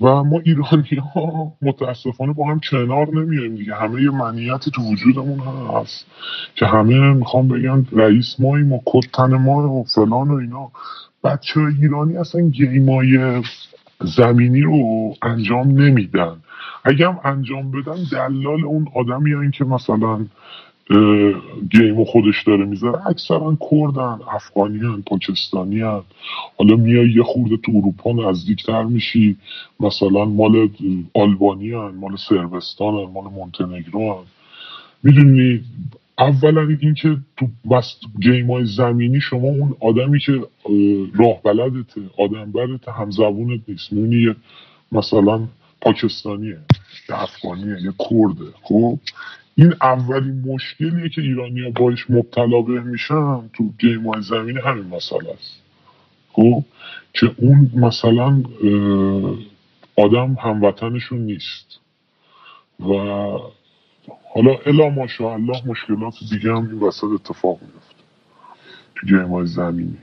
[0.00, 3.74] و ما ایرانی ها متاسفانه با هم کنار نمیایم دیگه.
[3.74, 6.06] همه یه منیتی تو وجودمون هست
[6.54, 10.70] که همه می‌خوام بگن رئیس ماییم و کتن ما و فلان و اینا.
[11.24, 13.42] بچه ایرانی اصلا گیمای
[14.00, 16.36] زمینی رو انجام نمیدن.
[16.84, 20.26] اگه هم انجام بدن دلال اون آدمی این که مثلا
[21.70, 26.02] گیم خودش داره می‌ذاره اکثرا کردن افغانیان پاکستانیان
[26.58, 29.36] حالا میای یه خورده تو اروپا نزدیکتر میشی
[29.80, 30.68] مثلا مال
[31.14, 34.24] آلبانیان مال سربستان مال مونتنگرو
[35.02, 35.60] می‌دونی؟
[36.18, 40.32] اولا اینکه تو بس گیم های زمینی شما اون آدمی که
[41.14, 43.92] راه بلدته آدم برته همزبونت نیست.
[43.92, 44.34] میونی
[44.92, 45.40] مثلا
[45.82, 46.58] پاکستانیه
[47.08, 48.50] یه افغانیه یه کرده.
[48.62, 48.98] خب؟
[49.54, 54.84] این اولین مشکلیه که ایرانی ها باش مبتلا به میشن تو گیم های زمینی همین
[54.86, 55.62] مسئله است.
[56.32, 56.64] خب؟
[57.12, 58.42] که اون مثلا
[59.96, 61.78] آدم هموطنشون نیست.
[62.80, 62.92] و
[64.34, 68.02] حالا الا ماشاءالله مشکلات دیگه هم این وسط اتفاق میفته
[68.94, 69.96] تو گیم های زمینی.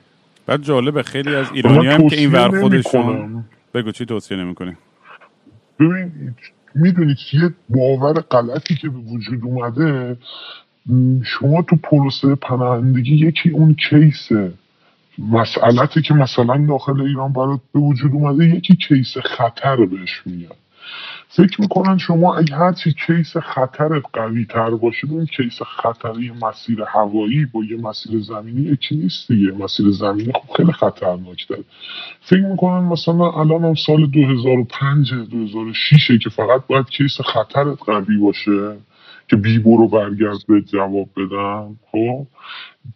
[0.45, 4.77] بعد جالبه خیلی از ایرانی هم که این ور خودشون بگو چی توصیه نمی‌کنی؟
[5.79, 6.35] ببین
[6.75, 10.17] می‌دونید یه باور غلطی که به وجود اومده
[11.23, 14.53] شما تو پروسه پناهندگی یکی اون کیسه.
[15.19, 20.55] مسئلتی که مثلا داخل ایران برات به وجود اومده یکی کیس خطر بهش میاد.
[21.27, 27.45] فکر می‌کنن شما اگه هرچی case خطرت قوی تر باشه اون case خطری مسیر هوایی
[27.45, 29.51] با یه مسیر زمینی یکی نیست دیگه.
[29.51, 31.63] مسیر زمینی خب خیلی خطرناک داره
[32.21, 38.77] فکر می‌کنن مثلا الان هم سال 2005 2006 که فقط باید case خطرت قوی باشه
[39.29, 42.27] که بی برو برگرد به جواب بدن خب؟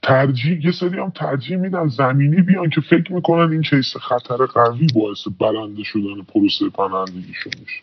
[0.01, 4.87] ترجیح یه سری هم ترجیح میدن زمینی بیان که فکر می‌کنن این case خطر قوی
[4.95, 7.81] باعث برنده شدن پروسه پناهندگیشون میشه.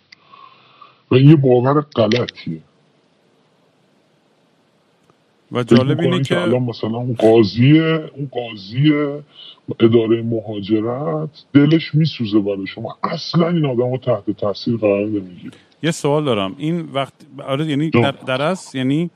[1.10, 2.60] و این یه باور غلطیه.
[5.52, 8.92] و جالب اینه که الان مثلا اون قاضی اون قاضی
[9.80, 12.98] اداره مهاجرت دلش میسوزه برای شما.
[13.02, 15.56] اصلا این آدم رو تحت تاثیر قرار نمی‌گیره.
[15.82, 16.54] یه سوال دارم.
[16.58, 17.12] این وقت
[17.46, 19.10] آره یعنی در, در یعنی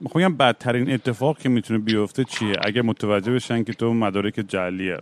[0.00, 4.98] می‌خوام بدترین اتفاق که می‌تونه بیفته چیه؟ اگه متوجه بشن که تو مدارک جعلیه.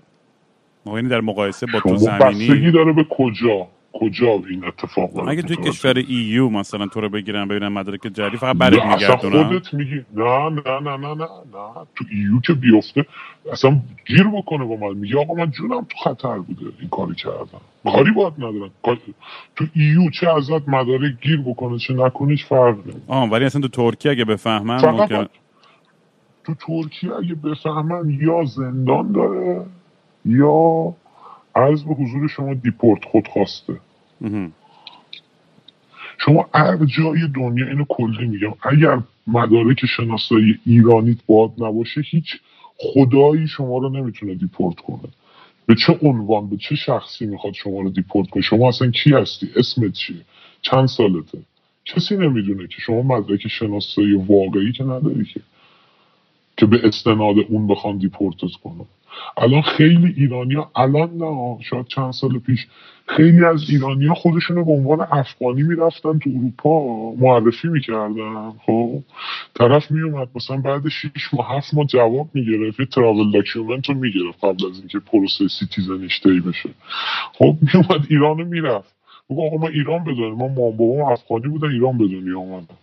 [0.86, 3.68] یعنی در مقایسه با تو زمینی بستگی داره به کجا؟
[4.00, 8.36] کجا این اتفاق داره اگه توی کشور ایو مثلا تو رو بگیرن ببینن مدارک جعلی
[8.36, 10.04] فقط برات میگردونن خودت میگی.
[10.14, 11.86] نه نه نه نه نه نه.
[11.96, 13.06] تو ایو که بیفته
[13.52, 14.96] اصلا گیر بکنه با من.
[14.96, 18.70] میگه آقا من جونم تو خطر بوده این کاری کردم کاری باید ندارم
[19.56, 22.76] تو ایو چه ازت مدارک گیر بکنه چه نکنیش فرق
[23.08, 25.26] آه ولی اصلا تو ترکیه اگه بفهمن ممکن...
[26.44, 29.66] تو ترکیه اگه بفهمن یا زندان داره
[30.24, 30.94] یا
[31.54, 33.80] عرض به حضور شما deport خود خواسته
[36.18, 36.48] شما
[36.86, 38.54] جای دنیا اینو کلی میگم.
[38.62, 42.36] اگر مدارک شناسایی ایرانیت بات نباشه هیچ
[42.76, 45.08] خدایی شما رو نمی‌تونه deport کنه.
[45.66, 49.48] به چه عنوان به چه شخصی می‌خواد شما رو deport کنه؟ شما اصلا کی هستی؟
[49.56, 50.16] اسمت چیه؟
[50.62, 51.38] چند سالته؟
[51.84, 55.40] کسی نمی‌دونه که شما مدرک شناسایی واقعی که نداری که
[56.56, 58.86] که به استناد اون بخوان deport ت کنن
[59.36, 62.66] الان خیلی ایرانیا الان نه شاید چند سال پیش
[63.06, 66.80] خیلی از ایرانیا خودشونو به عنوان افغانی می‌رفتن تو اروپا
[67.12, 68.52] معرفی می‌کردن.
[68.66, 69.02] خب
[69.54, 74.44] طرف میومد مثلا بعد 6 ماه هفت ماه جواب می‌گرفت یه travel document رو می‌گرفت
[74.44, 76.70] قبل از اینکه پروسه citizenship طی بشه.
[77.32, 78.94] خب میومد ایرانو می‌رفت.
[79.30, 80.34] بگو آقا ما ایران بدونیم.
[80.34, 82.76] ما مام افغانی بودن ایران بدونی آمدن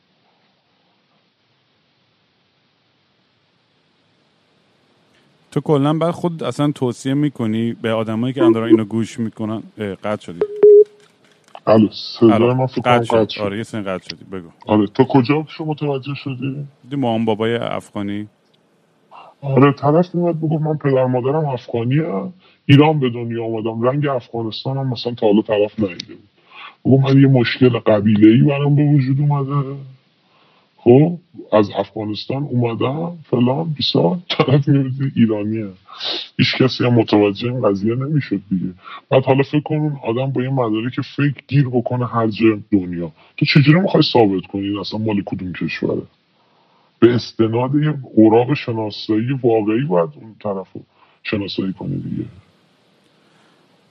[5.55, 9.63] تو کلا بعد خود اصلا توصیه می‌کنی به آدمایی که اندارا اینو گوش می‌کنن؟
[10.03, 10.39] قطع شدی.
[11.67, 12.67] الو صدای
[13.07, 13.41] فکر شد.
[13.41, 14.25] آره یه سن قطع شدی.
[14.31, 14.47] بگو.
[14.67, 18.27] آره تو کجا شما متوجه شدی؟ دی مام بابای افغانی؟
[19.41, 22.05] آره طرف میاد بگو من پدر مادرم افغانیه
[22.65, 26.29] ایران به دنیا آمدم رنگ افغانستان هم مثلا تا حالا طرف ندیده بود.
[26.85, 29.77] بگو من یه مشکل قبیله ای برام به وجود اومده.
[30.85, 31.17] خب
[31.51, 35.67] از افغانستان اومدم فلان بیسا طرف میبودی ایرانیه.
[36.37, 38.73] هیچ کسی هم متوجه این قضیه نمی‌شد دیگه.
[39.09, 43.11] بعد حالا فکر کن آدم با یه که فکر گیر بکنه هر جای دنیا.
[43.37, 46.01] تو چجوری می‌خوای ثابت کنی اصلا مال کدوم کشوره؟
[46.99, 50.81] به استناد یه اوراق شناسایی واقعی باید اون طرف رو
[51.23, 52.25] شناسایی کنی دیگه.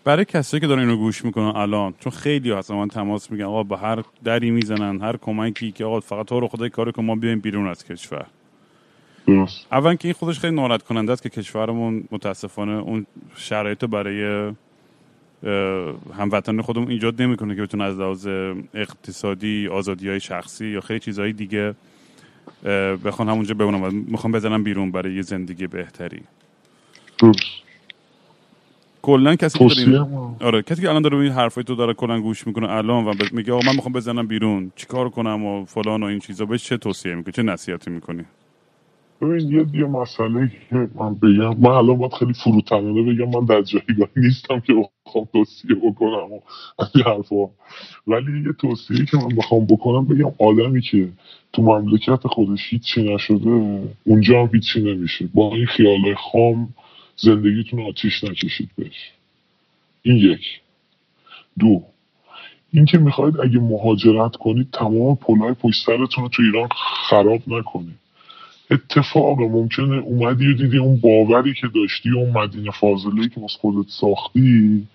[0.05, 3.63] برای کسایی که دارن اینو گوش می‌کنن الان چون خیلی هستن من تماس میگن آقا
[3.63, 7.15] با هر دری می‌زنن هر کمکی که آقا فقط تو رو خدای کار کن ما
[7.15, 8.27] بیایم بیرون از کشور.
[9.73, 14.53] اول که این خودش خیلی ناراحت کننده است که کشورمون متاسفانه اون شرایط برای
[16.19, 18.27] هموطن خودمون ایجاد نمی‌کنه که بتونه از لحاظ
[18.75, 21.75] اقتصادی آزادی های شخصی یا خیلی چیزهای دیگه
[23.05, 23.83] بخوان همونجا بمونن.
[23.85, 26.23] و می‌خوان بزنن بیرون برای یه زندگی بهتری.
[29.05, 30.07] کلا کسی که داره
[30.41, 33.53] آره کسی که الان داره این حرفای تو داره کلا گوش می‌کنه الان و میگه
[33.53, 37.15] آقا من می‌خوام بزنم بیرون چیکار کنم و فلان و این چیزا بهش چه توصیه
[37.15, 38.25] می‌کنی؟ چه نصیحتی می‌کنی؟
[39.21, 43.63] ببین یه یه مسئله که من بگم من الان باید خیلی فروتنانه بگم من در
[43.63, 44.75] جایگاه نیستم که
[45.07, 46.41] بخوام توصیه بکنم و
[46.95, 47.45] این حرفا.
[48.07, 51.09] ولی یه توصیه که من بخوام بکنم بگم آدمی که
[51.53, 53.51] تو مملکت خودش هیچی نشده
[54.05, 55.29] اونجا هم هیچی نمیشه.
[55.35, 56.69] با این خیالای خام
[57.17, 59.11] زندگیتون آتیش نکشید بهش.
[60.03, 60.61] این یک.
[61.59, 61.83] دو.
[62.73, 66.69] اینکه می‌خواید اگه مهاجرت کنید تمام پلای پشت سرتون رو تو ایران
[67.09, 67.99] خراب نکنید.
[68.71, 73.89] اتفاق ممکنه اومدی و دیدی اون باوری که داشتی اون مدینه فاضله که واسه خودت
[73.89, 74.87] ساختی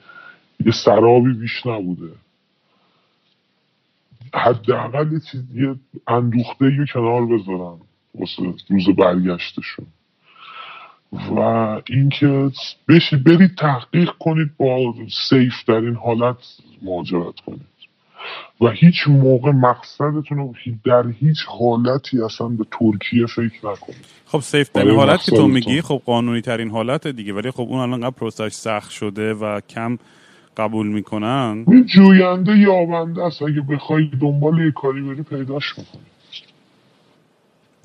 [0.66, 2.12] یه سرابی بیش نبوده.
[4.34, 5.42] حداقل یه چیز
[6.08, 7.80] اندوخته یه کنار بذارن
[8.16, 9.86] واسه روز برگشتشون.
[11.14, 11.40] و
[11.90, 12.52] اینکه
[12.88, 14.94] بشی برید تحقیق کنید با
[15.30, 16.36] سیف در این حالت
[16.82, 17.62] مهاجرت کنید.
[18.62, 20.54] و هیچ موقع مقصدتون رو
[20.86, 24.06] در هیچ حالتی اصلا به ترکیه فکر نکنید.
[24.26, 25.48] خب سیف برای ترین حالت که تو.
[25.48, 29.60] میگی؟ خب قانونی ترین حالت دیگه ولی خب اون الان قبل پروسش سخت شده و
[29.70, 29.98] کم
[30.58, 31.66] قبول می‌کنن.
[31.68, 33.42] این جوینده یابنده است.
[33.42, 36.02] اگه بخوای دنبال یه کاری بری پیداش می‌کنی.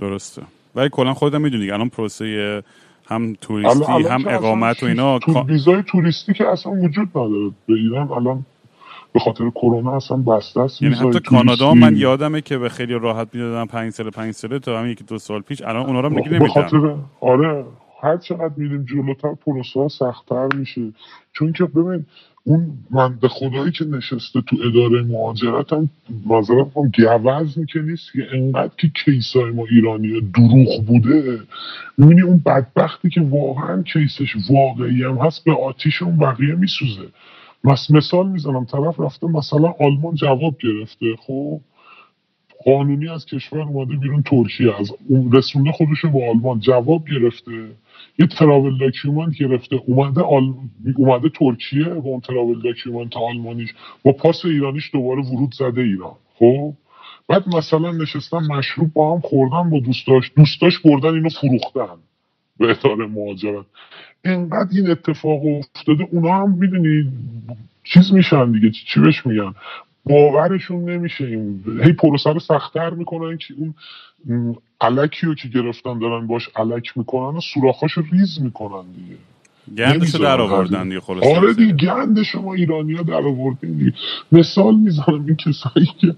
[0.01, 0.43] درسته.
[0.75, 2.63] ولی کلا خودم می‌دونی الان پروسه
[3.07, 7.51] هم توریستی هم اقامت و اینا کا- ویزای توریستی که اصلا وجود نداره.
[7.67, 8.47] به ایران الان
[9.13, 11.95] به خاطر کرونا اصلا بسته است یعنی ویزای حتی کانادا هم توریستی.
[11.95, 15.19] من یادمه که به خیلی راحت می‌دادن پنج سال پنج ساله تا همین یکی دو
[15.19, 17.65] سال پیش الان اونا رو هم دیگه به نمیدن؟ خاطر آره
[18.03, 20.93] هر چقدر میریم جلوتر پروسه ها سختتر میشه.
[21.33, 22.07] چون که ببین
[22.47, 25.91] اون بنده خدایی که نشسته تو اداره مهاجرت هم
[26.27, 31.41] معذرت هم گوزنی که نیست که انقدر که کیسای ما ایرانی دروغ بوده.
[31.99, 37.09] می‌بینی اون بدبختی که واقعا کیسش واقعی هم هست به آتیش اون بقیه میسوزه.
[37.91, 41.61] مثال می‌زنم طرف رفته مثلا آلمان جواب گرفته خب؟
[42.65, 47.53] قانونی از کشور اومده بیرون ترکیه از اون رسونده خودش به آلمان جواب گرفته.
[48.19, 49.77] یه travel document گرفته.
[49.87, 50.55] اومده آل...
[50.97, 53.75] اومده ترکیه با اون travel document آلمانیش.
[54.03, 56.15] با پاس ایرانیش دوباره ورود زده ایران.
[56.39, 56.73] خب؟
[57.29, 60.31] بعد مثلا نشستن مشروب با هم خوردن با دوستاش.
[60.37, 61.97] دوستاش بردن اینو فروختن.
[62.59, 63.65] به اداره مهاجرت.
[64.25, 66.09] انقدر این اتفاق افتاده.
[66.11, 67.13] اونا هم می‌دونی
[67.85, 68.71] چیز میشن دیگه.
[68.71, 69.55] چی بهش میگن؟
[70.07, 76.27] باورشون نمیشه این هی پروسه رو سختتر می‌کنن که اون علکی رو که گرفتن دارن
[76.27, 79.17] باش علک می‌کنن و سوراخاشو ریز می‌کنن دیگه.
[79.77, 83.93] گندشو در آوردن دیگه خلاص آره دیگه گند شما ایرانی ها در آوردین دیگه.
[84.33, 86.15] مثال می‌زنم این کسایی که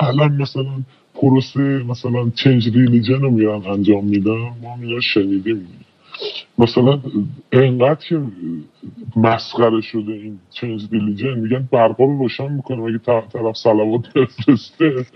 [0.00, 0.82] الان مثلا
[1.14, 5.68] پروسه مثلا چنج ریلیجن رو میرن انجام میدن ما اینا شنیدیم.
[6.58, 7.00] مثلا
[7.52, 8.22] انقدر که
[9.16, 14.84] مسخره شده این چنج ریلیجن میگن برقا رو روشن می‌کنه اگه طرف صلوات بفرسته؟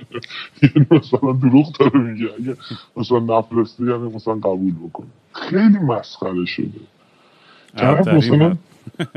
[0.62, 2.28] یعنی مثلا دروغ داره میگه.
[2.38, 2.56] اگه
[2.96, 5.06] مثلا نفرسته یعنی مثلا قبول بکنه.
[5.32, 6.80] خیلی مسخره شده.
[7.76, 8.56] طرف مثلا.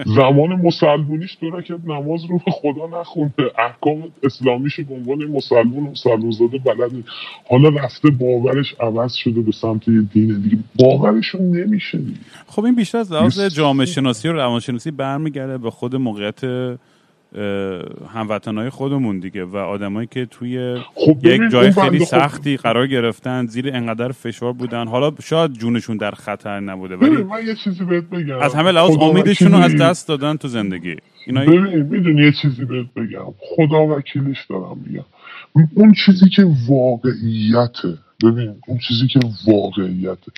[0.05, 3.51] زمان مسلمونیش دو رکعت نماز رو به خدا نخونده.
[3.57, 7.07] احکام اسلامیش به عنوان مسلمون و مسلمون زاده بلد نیست.
[7.49, 10.57] حالا رفته باورش عوض شده به سمت یه دین دیگه.
[10.79, 12.19] باورشون نمیشه دیگه.
[12.47, 16.41] خب این بیشتر از لحاظ جامعه شناسی و روانشناسی برمیگرده به خود موقعیت
[18.13, 23.45] هموطنهای خودمون دیگه و آدمایی که توی خب یک جای خیلی خدا- سختی قرار گرفتن
[23.45, 24.87] زیر انقدر فشار بودن.
[24.87, 28.39] حالا شاید جونشون در خطر نبوده ولی من یه چیزی بهت بگم.
[28.39, 30.95] از همه لحاظ امیدشون رو از دست دادن تو زندگی.
[31.27, 33.33] اینا ببین می‌دونی یه چیزی بهت بگم.
[33.39, 35.05] خدا وکیلش دارم میگم.
[35.75, 40.31] اون چیزی که واقعیته ببین اون چیزی که واقعیته.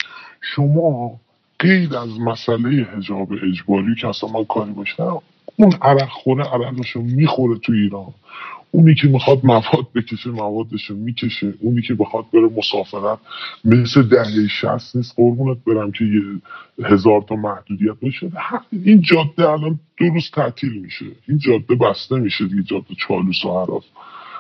[0.56, 1.20] شما
[1.60, 5.22] غیر از مسئله حجاب اجباری که اصلا من کاری باشم
[5.56, 8.14] اون عرق خوره عرقشو می‌خوره تو ایران.
[8.72, 11.54] اونی که می‌خواد مواد بکشه موادشو می‌کشه.
[11.60, 13.20] اونی که بخواد بره مسافرت
[13.66, 15.14] مثل دهه شست نیست.
[15.16, 16.22] قربونت برم که یه
[16.86, 18.32] هزار تا محدودیت باشه.
[18.72, 21.06] این جاده الان دو روز تعطیل میشه.
[21.28, 23.50] این جاده بسته میشه دیگه جاده چالوس و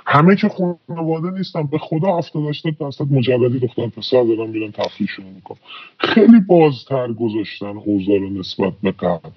[0.05, 5.25] همه که خانواده نیستن به خدا 70 80 درصد مجردی دختر پسر دارن میرن تفریحشون
[5.25, 5.57] می‌کنن.
[5.97, 9.29] خیلی بازتر گذاشتن اوضاع رو نسبت به قبل.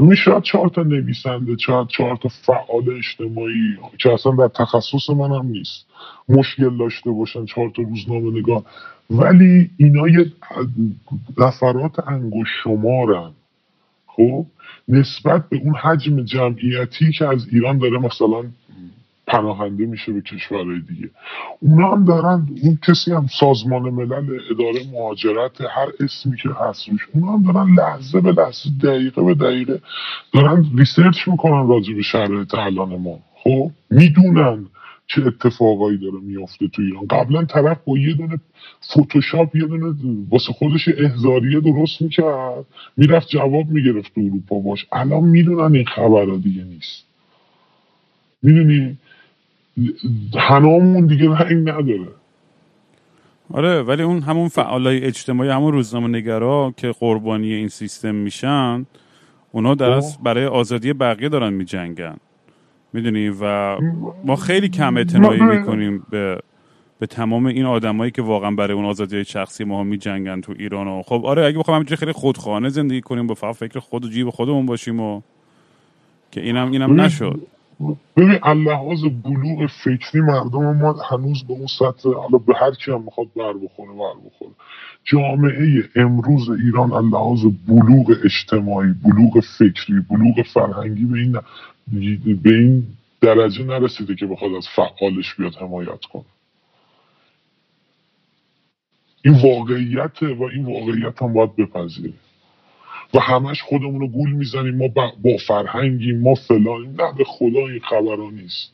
[0.00, 5.32] ببین شاید چهار تا نویسنده شاید چهار تا فعال اجتماعی که اصلا در تخصص من
[5.32, 5.86] هم نیست
[6.28, 8.62] مشکل داشته باشن چهار تا روزنامه نگار.
[9.10, 10.32] ولی اینا یه
[11.38, 13.30] نفرات انگوش شمارن.
[14.06, 14.46] خب؟
[14.88, 18.44] نسبت به اون حجم جمعیتی که از ایران داره مثلا
[19.26, 21.10] پناهنده میشه به کشورهای دیگه.
[21.60, 27.08] اونا هم دارن اون کسی هم سازمان ملل اداره مهاجرت هر اسمی که هست روش
[27.14, 29.80] اونا هم دارن لحظه به لحظه دقیقه به دقیقه
[30.32, 33.18] دارن research می‌کنن راجع به شرایط الان ما.
[33.34, 34.66] خب؟ می‌دونن
[35.06, 37.06] چه اتفاقایی داره میافته تو ایران.
[37.06, 38.40] قبلا طرف با یه دونه
[38.80, 39.94] فوتوشاپ یه دونه
[40.30, 42.64] واسه خودش احضاریه درست می‌کرد.
[42.96, 44.86] می‌رفت جواب می‌گرفت اروپا باش.
[44.92, 47.04] الان می‌دونن این خبرها دیگه نیست.
[48.42, 48.98] می‌دونی؟
[50.38, 52.08] هنامون دیگه رنگ نداره.
[53.52, 58.86] آره ولی اون همون فعالای اجتماعی همون روزنامه نگرا که قربانی این سیستم میشن
[59.52, 62.16] اونا در برای آزادی بقیه دارن میجنگن.
[62.92, 63.76] می‌دونی؟ و
[64.24, 66.38] ما خیلی کم اعتنایی می‌کنیم به
[66.98, 70.88] به تمام این آدمایی که واقعا برای اون آزادی شخصی ما می جنگن تو ایران
[70.88, 74.08] و خب آره اگه بخوام همینجوری خیلی خودخانه زندگی کنیم با فقط فکر خود و
[74.08, 75.20] جیب خودمون باشیم و
[76.30, 77.40] که اینم اینم نشد.
[78.16, 83.02] ببین اللحاظ بلوغ فکری مردم ما هنوز به اون سطح حالا به هر کی هم
[83.02, 84.50] می‌خواد بر بخوره بر بخوره.
[85.04, 91.38] جامعه امروز ایران اللحاظ بلوغ اجتماعی بلوغ فکری بلوغ فرهنگی به این
[92.42, 92.86] به این
[93.20, 96.24] درجه نرسیده که بخواد از فعالش بیاد حمایت کنه.
[99.24, 102.12] این واقعیت و این واقعیت هم باید بپذیره.
[103.14, 104.76] و همش خودمون رو گول می‌زنیم.
[104.76, 104.88] ما
[105.22, 107.80] با فرهنگیم ما فلان نه به خدا این
[108.34, 108.72] نیست.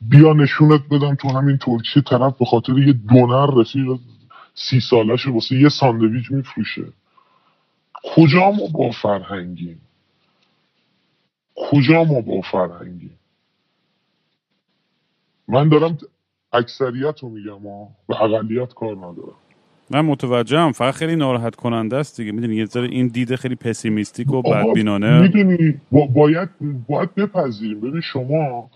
[0.00, 3.98] بیا نشونت بدم تو همین ترکیه طرف به خاطر یه دونر رفیق
[4.54, 6.84] سی سالش واسه یه ساندویچ میفروشه.
[8.04, 9.80] کجا ما با فرهنگیم؟
[11.54, 13.18] کجا ما با فرهنگیم؟
[15.48, 15.98] من دارم
[16.52, 19.47] اکثریت رو میگم و اقلیت کار ندارم.
[19.90, 22.32] من متوجهم فقط خیلی ناراحت کننده است دیگه.
[22.32, 25.20] می‌دونی یه ذره این دیده خیلی پسیمیستیک و بدبینانه.
[25.20, 26.48] می‌دونی باید
[26.88, 27.80] باید بپذیریم.
[27.80, 28.70] ببین شما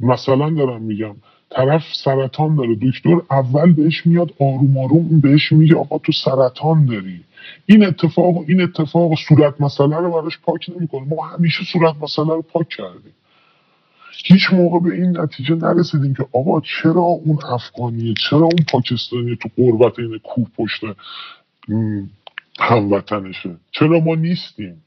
[0.00, 1.16] مثلا دارم میگم
[1.50, 2.74] طرف سرطان داره.
[2.74, 7.20] دکتر اول بهش میاد آروم آروم بهش میگه آقا تو سرطان داری.
[7.66, 11.06] این اتفاق این اتفاق صورت مسئله رو براش پاک نمی‌کنه.
[11.08, 13.12] ما همیشه صورت مسئله رو پاک کردیم.
[14.24, 19.48] هیچ موقع به این نتیجه نرسیدیم که آقا چرا اون افغانیه چرا اون پاکستانی تو
[19.56, 20.84] قربت این کوه پشت
[22.60, 24.82] هموطنشه؟ چرا ما نیستیم؟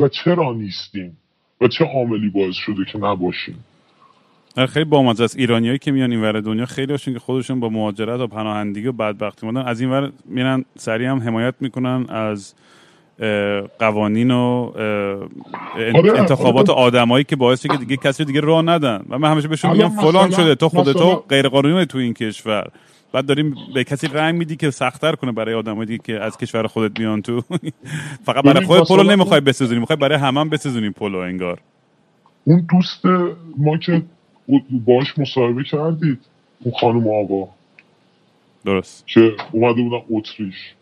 [0.00, 1.16] و چرا نیستیم؟
[1.60, 3.64] و چه عاملی باعث شده که نباشیم؟
[4.68, 5.36] خیلی بامزه است.
[5.36, 8.92] ایرانیایی که میان این ور دنیا خیلی هاشون که خودشون با مهاجرت و پناهندگی و
[8.92, 12.54] بدبختی مادن از این ور میرن سریع هم حمایت می‌کنن از
[13.78, 14.72] قوانین و
[15.94, 16.80] آره، انتخابات آره.
[16.80, 19.04] آدمایی که باعث که دیگه کسی دیگه راه ندن.
[19.08, 22.66] و من همیشه بهشون میگم فلان شده تو خودتو غیر قانونی تو این کشور.
[23.12, 27.00] بعد داریم به کسی رنگ میدی که سختتر کنه برای آدمایی که از کشور خودت
[27.00, 27.42] میان تو.
[28.26, 31.58] فقط برای خودت پلو نمی‌خوای بسازونی می‌خوای برای همه هم بسازونی پلو انگار.
[32.44, 33.06] اون دوست
[33.58, 34.02] ما که
[34.70, 36.18] باش مصاحبه کردید
[36.64, 37.48] اون خانم آقا.
[38.64, 39.06] درست.
[39.06, 40.74] که اومده بودن اتریش.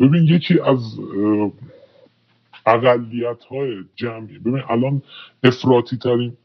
[0.00, 0.98] ببین یکی از
[2.66, 4.38] اقلیت های جمعی.
[4.38, 5.02] ببین الان
[5.44, 6.36] افراطی ترین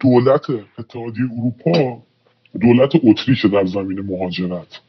[0.00, 2.02] دولت اتحادیه اروپا
[2.60, 4.80] دولت اتریش در زمین مهاجرت.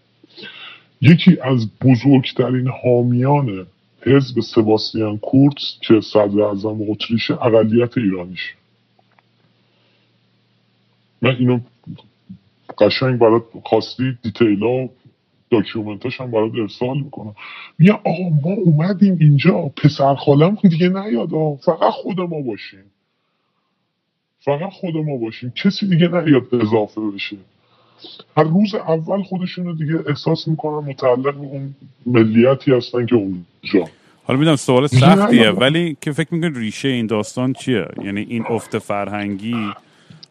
[1.01, 3.67] یکی از بزرگترین حامیان
[4.01, 8.53] حزب سباستیان کورتس که صدر اعظم اتریش اقلیت ایرانیش
[11.21, 11.59] من اینو
[12.79, 14.89] قشنگ برات خواستی دیتیلا
[15.51, 17.35] داکیومنتاش هم برات ارسال می‌کنم.
[17.79, 21.29] میگه آقا ما اومدیم اینجا پسر خالم دیگه نیاد
[21.65, 22.83] فقط خود ما باشیم.
[24.39, 25.53] فقط خود ما باشیم.
[25.63, 27.37] کسی دیگه نیاد اضافه بشه.
[28.37, 31.75] هر روز اول خودشون رو دیگه احساس می‌کنن متعلق به اون
[32.05, 33.89] ملیتی هستن که اونجا.
[34.23, 38.77] حالا می‌دونم سوال سختیه ولی که فکر می‌کنی ریشه این داستان چیه؟ یعنی این افت
[38.77, 39.55] فرهنگی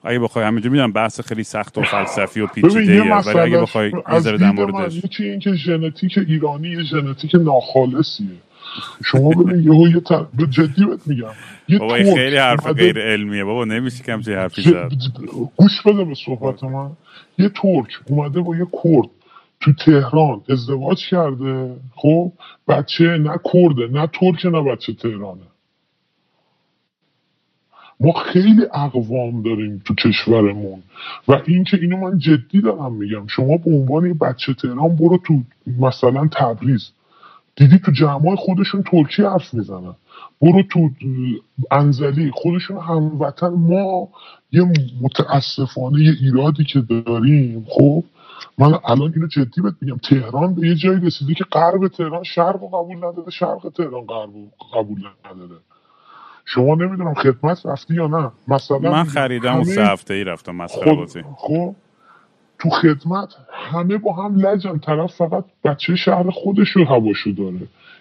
[0.05, 4.39] اگه بخوای همینجا می‌دونم بحث خیلی سخت و فلسفی و پیچیده ولی اگه بخوای ذره
[4.39, 8.27] در موردش یکی این که ژنتیک ایرانی یه ژنتیک ناخالصیه.
[9.05, 10.27] شما ببین یهو یه تر...
[10.51, 11.29] جدی بهت میگم.
[11.69, 13.45] یه بابا خیلی حرف غیر علمیه.
[13.45, 14.93] بابا نمیشه کم چه حرفی زد.
[15.57, 16.91] گوش بده به صحبت من.
[17.39, 19.11] یه ترک اومده با یه کرد
[19.61, 22.33] تو تهران ازدواج کرده خب؟
[22.69, 25.41] بچه نه کرده نه ترک نه بچه تهرانه.
[28.01, 30.83] ما خیلی اقوام داریم تو کشورمون.
[31.29, 35.41] و اینکه اینو من جدی دارم میگم شما به عنوان بچه تهران برو تو
[35.79, 36.91] مثلا تبریز.
[37.57, 39.95] دیدی تو جمعای خودشون ترکی حرف می‌زنن.
[40.41, 40.91] برو تو
[41.71, 43.49] انزلی خودشون هموطن.
[43.49, 44.09] ما
[44.53, 44.63] یه
[45.01, 48.05] متاسفانه یه ایرادی که داریم خب؟
[48.59, 49.97] من الان اینو جدی بهت میگم.
[49.97, 54.31] تهران به یه جایی رسیده که غرب تهران شرق قبول نداره شرق تهران غرب
[54.75, 55.61] قبول نداره.
[56.45, 58.31] شما نمی‌دونم خدمت رفتی یا نه.
[58.49, 61.23] مثلا من خریدم و سه هفته ای رفتم مسخره بازی.
[61.37, 61.75] خب
[62.59, 64.79] تو خدمت همه با هم لجن.
[64.79, 67.57] طرف فقط بچه شهر خودش رو هواشو داره.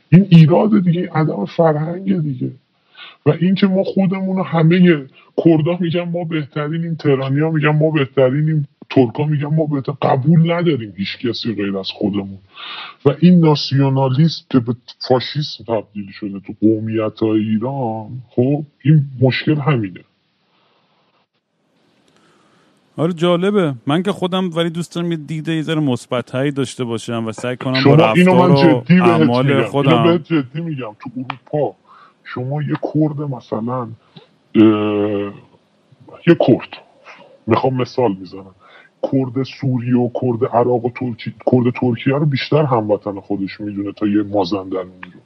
[0.10, 2.52] این ایراد دیگه عدم فرهنگ دیگه.
[3.26, 8.68] و اینکه ما خودمون همه کردا میگن ما بهترینیم تهرانیا میگن ما بهترینیم.
[8.89, 12.38] ترکا میگن ما بهتر قبول نداریم هیچ کسی غیر از خودمون.
[13.05, 14.75] و این ناسیونالیسم که به
[15.07, 19.99] فاشیسم تبدیل شده تو قومیت های ایران خب این مشکل همینه.
[22.97, 23.73] آره جالبه.
[23.88, 27.57] من که خودم ولی دوست دارم یه دیده یه ذره مثبت‌تری داشته باشم و سعی
[27.57, 29.57] کنم با رفتار من و جدی بهت اعمال میگم.
[29.57, 30.03] اینو خودم.
[30.03, 30.95] بهت جدی میگم.
[30.99, 31.75] تو اروپا
[32.23, 33.81] شما یه کرد مثلا
[34.55, 35.34] اه،
[36.27, 36.84] یه کرد.
[37.47, 38.55] می‌خوام مثال می‌زنم
[39.12, 44.08] کرد سوریه و کرد عراق و ترکی کرد ترکیه رو بیشتر هموطن خودش می‌دونه تا
[44.08, 45.20] یه مازندرانی رو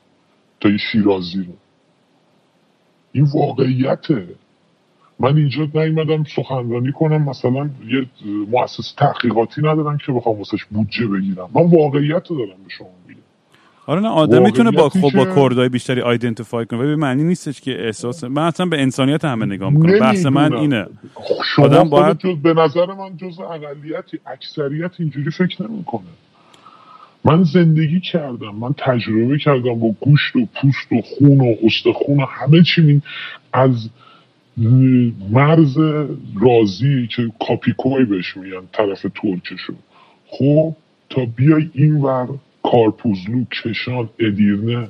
[0.60, 1.54] تا یه شیرازی رو.
[3.12, 4.28] این واقعیته.
[5.20, 8.06] من اینجا نیومدم سخنرانی کنم مثلا یه
[8.52, 11.50] مؤسسه تحقیقاتی ندارم که بخوام واسش بودجه بگیرم.
[11.54, 13.22] من واقعیت رو دارم به شما میگم.
[13.88, 17.86] آره نه آدم می‌تونه با خب با کردهای بیشتری آیدنتیفای کنه ولی معنی نیستش که
[17.86, 20.00] احساس من اصلا به انسانیت همه نگاه می‌کنم.
[20.00, 20.54] بحث من.
[20.54, 20.86] اینه.
[21.56, 26.02] شما آدم باید- جز به نظر من جز اقلیتی اکثریت اینجوری فکر نمی‌کنه.
[27.26, 32.26] من زندگی کردم من تجربه کردم با گوشت و پوست و خون و استخون و
[32.26, 33.02] همه چی می-
[33.54, 33.90] از
[35.32, 35.78] مرز
[36.42, 39.74] رازی که کاپیکوی بهش میگن طرف ترکشو.
[40.28, 40.76] خب
[41.10, 42.28] تا بیای اینور
[42.72, 44.88] کارپوزلو کشان ادیرنه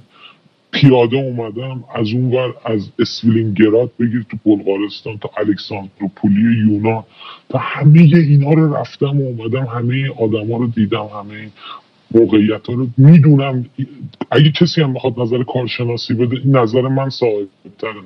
[0.71, 7.03] پیاده اومدم از اون ور از اسویلینگراد بگیر تو بلغارستان تا الکساندروپولی یونان.
[7.49, 11.49] تا همه اینا رو رفتم و اومدم همه آدما رو دیدم همه
[12.11, 13.65] موقعیت ها رو می‌دونم.
[14.31, 17.47] اگه کسی هم بخواد نظر کارشناسی بده این نظر من صاحب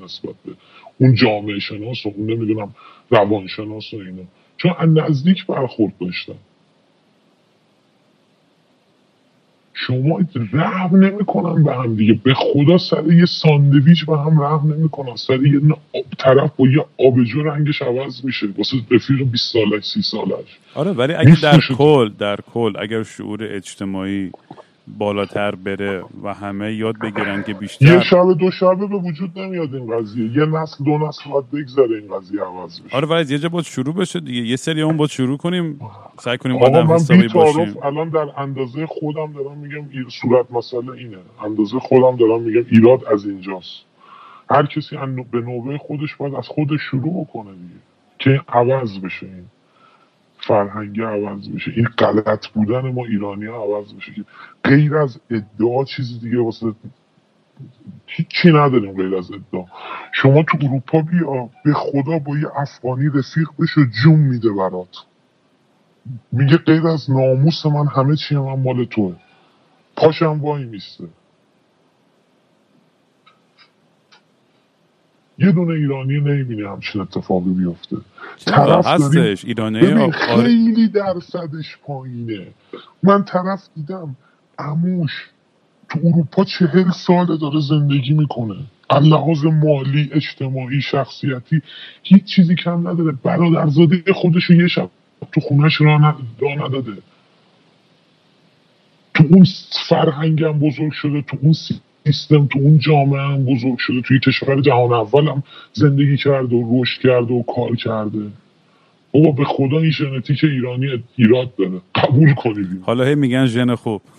[0.06, 0.52] نسبت به
[0.98, 2.76] اون جامعه شناس و اون نمی‌دونم
[3.10, 4.24] روانشناس و اینا.
[4.58, 6.36] چون نزدیک برخورد داشتم.
[9.88, 10.20] شما
[10.54, 12.14] رحم نمی‌کنن به هم دیگه.
[12.24, 15.16] به خدا سر یه ساندویچ به هم رحم نمی‌کنن.
[15.16, 15.62] سر یه
[16.18, 18.48] طرف با یه آبجو رنگش عوض میشه.
[18.58, 20.60] واسه رفیق 20 سالش 30 سالش.
[20.76, 21.60] آره ولی اگه در.
[21.78, 24.32] کل در کل اگر شعور اجتماعی
[24.98, 29.76] بالاتر بره و همه یاد بگیرن که یه بیشتر شب دو شبه به وجود نمیاد
[29.76, 30.38] این قضیه.
[30.38, 32.96] یه نسل دو نسل باید بگذره این قضیه عوض بشه.
[32.96, 34.42] آره ولی یه جا باید شروع بشه دیگه.
[34.42, 35.80] یه سری اون باید شروع کنیم.
[36.20, 37.76] سعی کنیم آقا آدم حسابی باشیم.
[37.84, 41.18] الان در اندازه خودم دارم میگم ایر صورت مسئله اینه.
[41.46, 43.86] اندازه خودم دارم میگم ایراد از اینجاست.
[44.50, 44.98] هر کسی
[45.32, 47.82] به نوبه خودش باید از خودش شروع کنه دیگه.
[48.20, 49.46] که عوض بشه این.
[50.52, 51.72] فرهنگی عوض بشه.
[51.76, 54.26] این غلط بودن ما ایرانی ها عوض بشه که
[54.64, 56.74] غیر از ادعا چیزی دیگه واسه
[58.08, 59.66] هیچی نداریم غیر از ادعا.
[60.12, 64.98] شما تو اروپا بیا به خدا با یه افغانی رفیق بشو جون میده برات.
[66.32, 69.16] میگه غیر از ناموس من همه چی من مال توه.
[69.96, 71.08] پاشم وای میسته.
[75.38, 77.98] یه دونه ایرانی نمی‌بینه همچین اتفاقی بیفته.
[78.46, 80.12] طرف هستش ایرانی آره.
[80.12, 82.48] خیلی درصدش پایینه.
[83.04, 84.16] من طرف دیدم
[84.60, 85.12] اموش
[85.90, 88.56] تو اروپا چهل ساله داره زندگی می‌کنه.
[88.90, 91.62] از لحاظ مالی اجتماعی شخصیتی
[92.04, 93.12] هیچ چیزی کم نداره.
[93.12, 94.90] برادرزاده خودش رو یه شب
[95.32, 96.92] تو خونش را, نداده.
[99.14, 99.46] تو اون
[99.90, 101.54] فرهنگ هم بزرگ شده تو اون
[102.06, 105.44] سیستم تو اون جامعه هم بزرگ شده توی کشور جهان اول هم
[105.74, 108.20] زندگی کرده و رشد کرده و کار کرده.
[109.12, 111.82] بابا به خدا این ژنتیک ایرانی ایراد داره.
[111.96, 112.68] قبول کنید.
[112.84, 114.02] حالا هی میگن ژن خوب.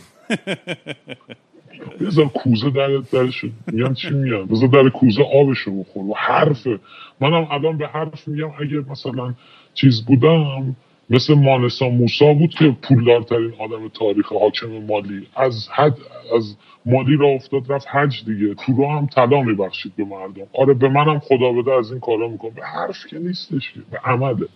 [2.01, 6.79] بذار کوزه در درش میگم چی میگم بذار در کوزه آبشو بخور و حرفه.
[7.21, 9.35] منم الان به حرف میگم اگه مثلا
[9.75, 10.77] چیز بودم
[11.11, 15.27] مثل مانسا موسا بود که پولدارترین آدم تاریخ حاکم مالی.
[15.37, 15.97] از حد
[16.37, 18.55] از مالی را افتاد رفت حج دیگه.
[18.55, 20.47] تو رو هم طلا میبخشید به مردم.
[20.55, 24.49] آره به منم خدا بده از این کارا می‌کنه به حرف که نیستش به عمله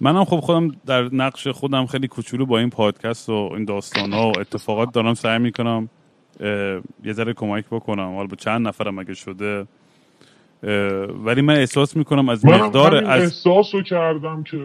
[0.00, 4.28] منم خب خودم در نقش خودم خیلی کوچولو با این پادکست و این داستان ها
[4.28, 5.88] و اتفاقات دارم سعی می‌کنم
[7.04, 8.14] یه ذره کمک بکنم.
[8.14, 9.66] حالا با چند نفرم اگه شده
[11.24, 14.56] ولی من احساس می‌کنم از مقدار از احساس رو کردم که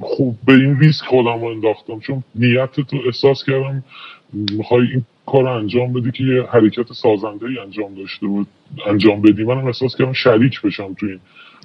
[0.00, 2.00] خوب به این ریسک خودم رو انداختم.
[2.00, 3.84] چون نیت تو احساس کردم
[4.32, 8.46] می‌خوای این کار رو انجام بدی که یه حرکت سازنده ای انجام داشته بود
[8.86, 9.44] انجام بدی.
[9.44, 11.20] منم احساس کردم شریک بشم تو این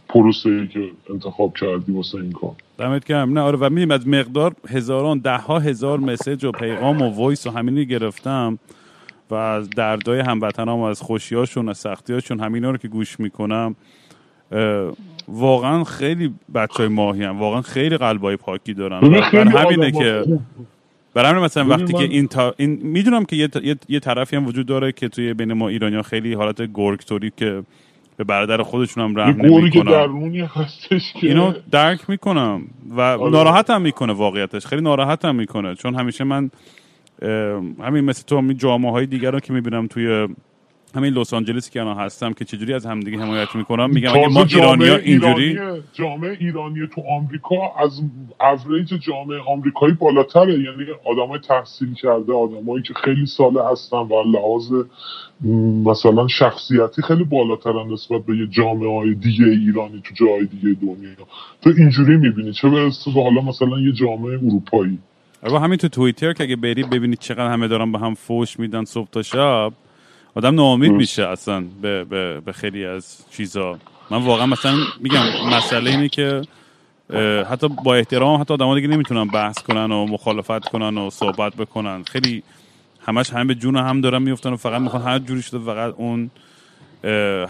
[0.09, 0.79] پروسه ای که
[1.09, 2.51] انتخاب کردی واسه این کار.
[2.77, 3.33] دمت گرم.
[3.33, 7.47] نه آره و میدیم از مقدار هزاران ده ها هزار message و پیغام و voice
[7.47, 8.59] و همینی گرفتم.
[9.31, 13.75] و از دردای هموطنام و از خوشیاشون از سختیاشون همینا رو که گوش می‌کنم
[15.27, 19.21] واقعا خیلی بچه های ماهی هم واقعا خیلی قلبای پاکی دارن.
[19.21, 20.23] خیلی همینه که
[21.13, 22.53] برای مثلا وقتی من- که این, تا...
[22.57, 23.75] این می‌دونم که یه, ت- یه...
[23.89, 27.63] یه طرفی هم وجود داره که توی بین ما ایرانی خیلی حالت گرگتوری که
[28.17, 29.91] به برادر خودشون هم رحم که نمی‌کنن.
[29.91, 33.31] درونی هستش که اینو درک می‌کنم و آره.
[33.31, 35.75] ناراحتم می‌کنه واقعیتش خیلی ناراحتم می‌کنه.
[35.75, 36.51] چون همیشه من
[37.79, 40.27] همین مثل تو همین جامعه های دیگر رو که می‌بینم توی
[40.95, 44.43] همین لس آنجلسی که الان هستم که چجوری از همدیگه حمایت می‌کنم میگم اگه ما
[44.43, 45.59] ایرانی ها اینجوری
[45.93, 48.01] جامعه ایرانی تو آمریکا از
[48.65, 50.53] اوریج جامعه آمریکایی بالاتره.
[50.53, 54.71] یعنی آدمای تحصیل کرده آدمایی که خیلی ساله هستن و لحاظ
[55.85, 61.27] مثلا شخصیتی خیلی بالاترن نسبت به یه جامعه های دیگه ایرانی تو جای دیگه دنیا.
[61.61, 62.53] تو اینجوری می‌بینی.
[62.53, 64.99] چه برسه به حالا مثلا یه جامعه اروپایی.
[65.43, 68.85] و همین تو توییتر که اگه بری ببینید چقدر همه دارن به هم فوش میدن
[68.85, 69.73] صبح تا شب
[70.35, 70.91] آدم ناامید.
[70.91, 73.79] میشه اصلا به, به, به خیلی از چیزا.
[74.11, 75.23] من واقعا مثلا میگم
[75.53, 76.41] مسئله اینه که
[77.49, 82.03] حتی با احترام حتی آدم دیگه نمی‌تونن بحث کنن و مخالفت کنن و صحبت بکنن.
[82.03, 82.43] خیلی
[83.05, 86.29] همش همه به جون هم دارن میفتن و فقط می‌خوان هر جوری شده فقط اون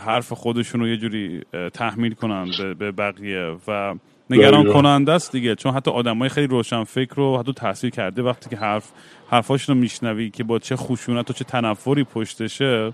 [0.06, 1.42] حرف خودشون رو یه جوری
[1.74, 3.56] تحمیل کنن به بقیه.
[3.68, 3.96] و
[4.32, 4.74] نگران.
[4.74, 5.56] کننده است دیگه.
[5.56, 8.92] چون حتی آدمای خیلی روشن فکر رو حتی تاثیر کرده وقتی که حرف
[9.30, 12.94] حرفاشون رو میشنوی که با چه خشونت و چه تنفری پشتشه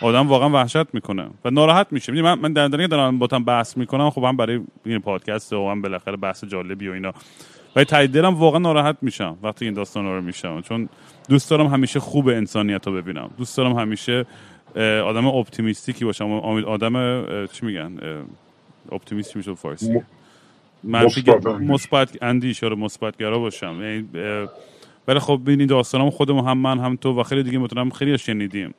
[0.00, 2.12] آدم واقعا وحشت می‌کنه و ناراحت میشه.
[2.12, 5.82] من من در که دارم با بحث می‌کنم خب هم برای این پادکست و هم
[5.82, 7.12] بالاخره بحث جالبی و اینا.
[7.76, 10.88] ولی ته دلم واقعا ناراحت میشم وقتی این داستان رو میشنوم چون
[11.28, 13.30] دوست دارم همیشه خوب انسانیت رو ببینم.
[13.38, 14.26] دوست دارم همیشه
[15.04, 16.30] آدم optimistic ی باشم.
[16.66, 18.22] آدم چی میگن؟ اه،
[18.92, 19.92] optimist چی میشه؟ فارسی.
[19.92, 20.02] م-
[20.84, 21.70] منفی مثبت اندیش.
[21.70, 23.76] مثبت اندیش آره مثبتگرا باشم.
[23.82, 24.08] یعنی
[25.08, 28.74] ولی خب ببینید داستانم خودمون هم من هم تو و خیلی دیگه مطمئنم خیلی شنیدیم.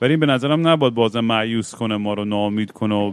[0.00, 3.12] ولی این به نظرم نباید بازم معیوس کنه ما رو ناامید کنه و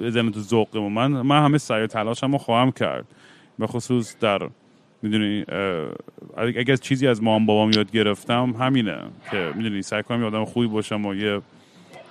[0.00, 0.92] بزنه تو ذوقمون.
[0.92, 3.04] من من همه سعی و تلاشم رو خواهم کرد.
[3.58, 4.48] به خصوص در
[5.02, 5.44] می‌دونی
[6.36, 8.98] اگه چیزی از مام بابام یاد گرفتم همینه
[9.30, 11.40] که می‌دونی سعی کنم یه آدم خوبی باشم و یه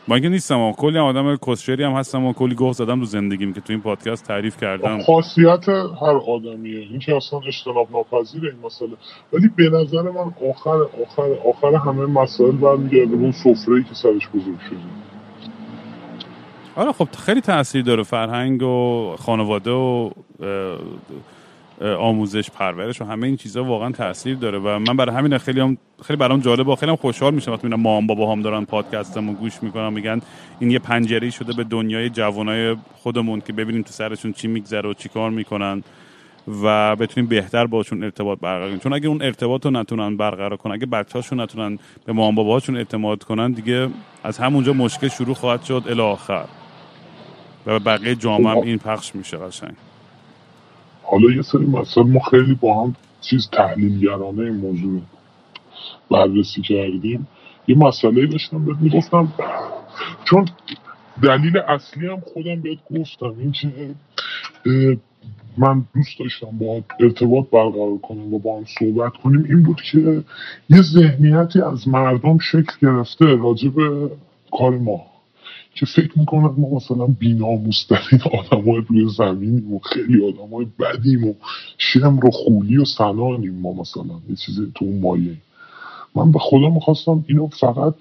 [0.07, 3.05] من که نیستم و کلی هم آدم کسشری هم هستم و کلی گوه زدم رو
[3.05, 5.01] زندگیم که تو این پادکست تعریف کردم.
[5.01, 6.79] خاصیت هر آدمیه.
[6.79, 8.89] این که اصلا اجتناب ناپذیره این مسئله.
[9.33, 14.27] ولی به نظر من آخر آخر آخر همه مسائل برمیگرده به اون سفره که سرش
[14.27, 14.77] بزرگ شده.
[16.75, 20.09] آره خب خیلی تاثیر داره فرهنگ و خانواده و
[21.81, 25.77] آموزش پرورش و همه این چیزا واقعا تاثیر داره و من برای همین خیلی هم
[26.05, 29.33] خیلی برام جالبه و خیلی هم خوشحال میشم وقتی می‌بینم مام بابا هم دارن پادکستمو
[29.33, 30.21] گوش می‌کنن میگن
[30.59, 34.93] این یه پنجره شده به دنیای جوانای خودمون که ببینیم تو سرشون چی میگذره و
[34.93, 35.83] چی کار می‌کنن
[36.63, 38.79] و بتونیم بهتر باشون ارتباط برقرار کنیم.
[38.79, 43.23] چون اگه اون ارتباط رو نتونن برقرار کنن اگه بچه‌هاشون نتونن به مام باباهاشون اعتماد
[43.23, 43.89] کنن دیگه
[44.23, 46.45] از همونجا مشکل شروع خواهد شد الی آخر.
[47.65, 49.73] و بقیه جامعه هم این پخش میشه قشنگ.
[51.13, 55.01] حالا یه سری مسائل ما خیلی با هم چیز تحلیلگرانه این موضوع
[56.11, 57.27] بررسی کردیم.
[57.67, 59.33] یه مسئله داشتم بهت می‌گفتم.
[60.23, 60.45] چون
[61.23, 63.35] دلیل اصلی هم خودم بهت گفتم.
[63.39, 63.97] این که
[65.57, 69.45] من دوست داشتم با ارتباط برقرار کنم و با هم صحبت کنیم.
[69.49, 70.23] این بود که
[70.69, 74.09] یه ذهنیتی از مردم شکل گرفته راجع به
[74.51, 75.12] کار ما.
[75.75, 81.23] که فکر می‌کنن ما مثلا بیناموسترین آدم های روی زمینیم و خیلی آدم های بدیم
[81.23, 81.33] و
[81.77, 85.37] شمر و خولی و سنانیم ما مثلا یه چیزی تو اون مایه.
[86.15, 87.93] من به خدا می‌خواستم اینو فقط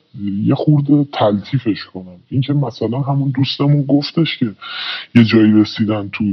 [0.45, 2.17] یه خورده تلطیفش کنم.
[2.29, 4.47] اینکه مثلا همون دوستمون گفتش که
[5.15, 6.25] یه جایی رسیدن تو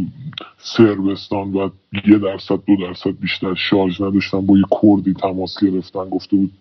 [0.58, 1.70] سربستان و
[2.08, 6.52] یه درصد دو درصد بیشتر شارژ نداشتن با یه کردی تماس گرفتن گفته بود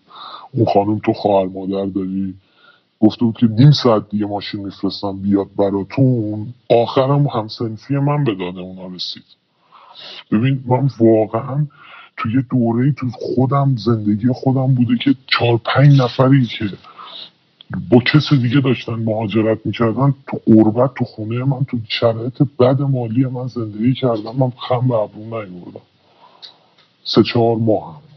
[0.51, 2.33] اون خانم تو خواهر مادر داری؟
[2.99, 6.53] گفته بود که نیم ساعت دیگه ماشین میفرستم بیاد براتون.
[6.69, 9.23] آخرم همسنفی من به داده اونا رسید.
[10.31, 11.67] ببین من واقعا
[12.17, 16.65] تو یه دوره تو خودم زندگی خودم بوده که چهار پنج نفری که
[17.89, 23.25] با کس دیگه داشتن مهاجرت می‌کردن تو غربت تو خونه من تو شرایط بد مالی
[23.25, 24.35] من زندگی کردم.
[24.37, 25.81] من خم به ابرون نیوردم.
[27.03, 28.08] سه چهار ماه هم.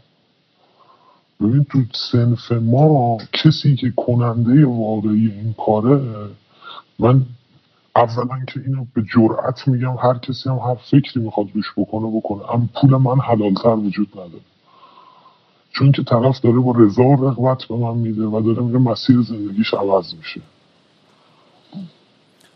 [1.41, 1.79] ببین تو
[2.11, 6.01] سنف ما کسی که کننده واقعی این کاره
[6.99, 7.21] من
[7.95, 12.51] اولا که اینو به جرأت میگم هر کسی هم هر فکری می‌خواد روش بکنه بکنه.
[12.53, 14.43] اما پول من حلالتر وجود نداره.
[15.71, 19.21] چون که طرف داره با رضا و رغبت به من میده و داره میگه مسیر
[19.21, 20.41] زندگیش عوض میشه.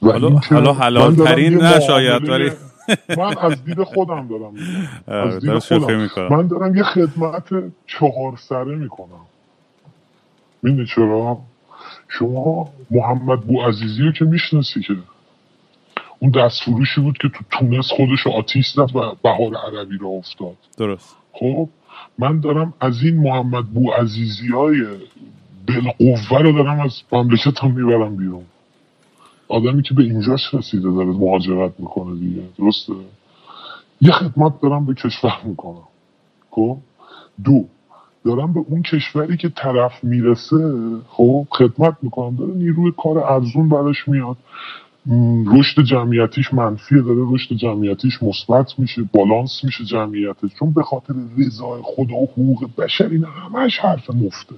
[0.02, 2.52] و حالا اینکه حالا من حلال دارم ترین یه نه شاید معامله- ولی
[3.18, 4.54] من از دید خودم دارم
[5.08, 6.10] آره، از دید خودم.
[6.30, 7.44] من دارم یه خدمت
[7.88, 9.26] چهار سره می‌کنم.
[10.64, 11.38] می‌دونی چرا؟
[12.08, 14.96] شما محمد بو عزیزی رو که می‌شناسی که.
[16.20, 20.56] اون دستفروشی بود که تو تونس خودش آتیش زد و بهار عربی را افتاد.
[20.78, 21.16] درست.
[21.32, 21.70] خب
[22.20, 24.86] من دارم از این محمد بو عزیزی های
[25.68, 28.46] بالقوه رو دارم از مملکت هم می‌برم بیرون.
[29.50, 32.42] آدمی که به اینجاش رسیده داره مهاجرت می‌کنه دیگه.
[32.60, 32.94] درسته؟
[34.02, 35.88] یه خدمت دارم به کشور می‌کنم.
[36.52, 36.78] خب؟
[37.44, 37.66] دو
[38.26, 40.58] دارم به اون کشوری که طرف می‌رسه
[41.10, 42.36] خب خدمت می‌کنم.
[42.36, 44.38] داره نیروی کار ارزون براش میاد.
[45.48, 50.50] رشد جمعیتیش منفیه داره رشد جمعیتیش مثبت میشه بالانس میشه جمعیتش.
[50.60, 54.56] چون به خاطر رضای خدا و حقوق بشر اینا همش حرف مفته.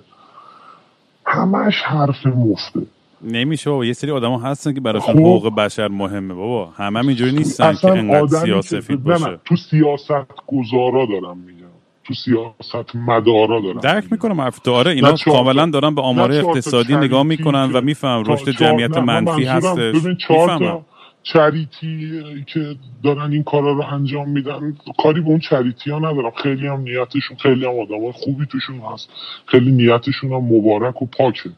[1.25, 2.81] همش حرف مفته.
[3.21, 3.85] نمیشه بابا.
[3.85, 5.19] یه سری آدم هستن که براشون خب.
[5.19, 6.65] حقوق بشر مهمه بابا.
[6.65, 9.39] همه اینجوری نیستن که انقدر سیاسفید باشه.
[9.45, 11.59] تو سیاست گذارا دارم میگم.
[12.03, 17.23] تو سیاست مدارا دارم درک می‌کنم حرف داره اینا کاملا دارن به آمار اقتصادی نگاه
[17.23, 19.95] می‌کنن و میفهم رشد جمعیت منفی هستش.
[20.03, 20.85] می‌فهمم.
[21.23, 22.11] چریتی
[22.53, 24.77] که دارن این کارا رو انجام میدن.
[25.03, 26.31] کاری به اون چریتی ها ندارم.
[26.43, 29.09] خیلی هم نیتشون خیلی هم آدم خوبی توشون هست.
[29.45, 31.49] خیلی نیتشون هم مبارک و پاکه.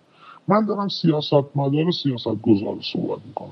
[0.51, 3.51] من دارم سیاست مدار و سیاست گذار صحبت می‌کنم.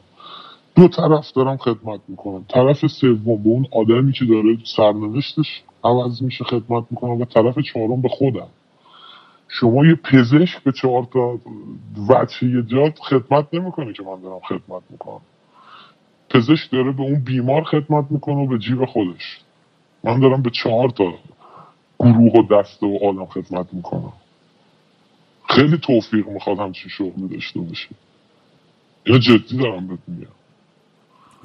[0.75, 2.45] دو طرف دارم خدمت می‌کنم.
[2.49, 8.01] طرف سوم به اون آدمی که داره سرنوشتش عوض میشه خدمت می‌کنم و طرف چهارم
[8.01, 8.47] به خودم.
[9.47, 11.39] شما یه پزشک به چهار تا
[12.09, 15.21] وچه یه خدمت نمی‌کنه که من دارم خدمت می‌کنم.
[16.29, 19.39] پزشک داره به اون بیمار خدمت می‌کنه و به جیب خودش.
[20.03, 21.13] من دارم به چهار تا
[21.99, 24.13] گروه و دسته و آدم خدمت می‌کنم.
[25.49, 27.89] خیلی توفیق می‌خواد همچین شغلی داشته باشه.
[29.05, 30.27] یا جدی دارم بهت میگم.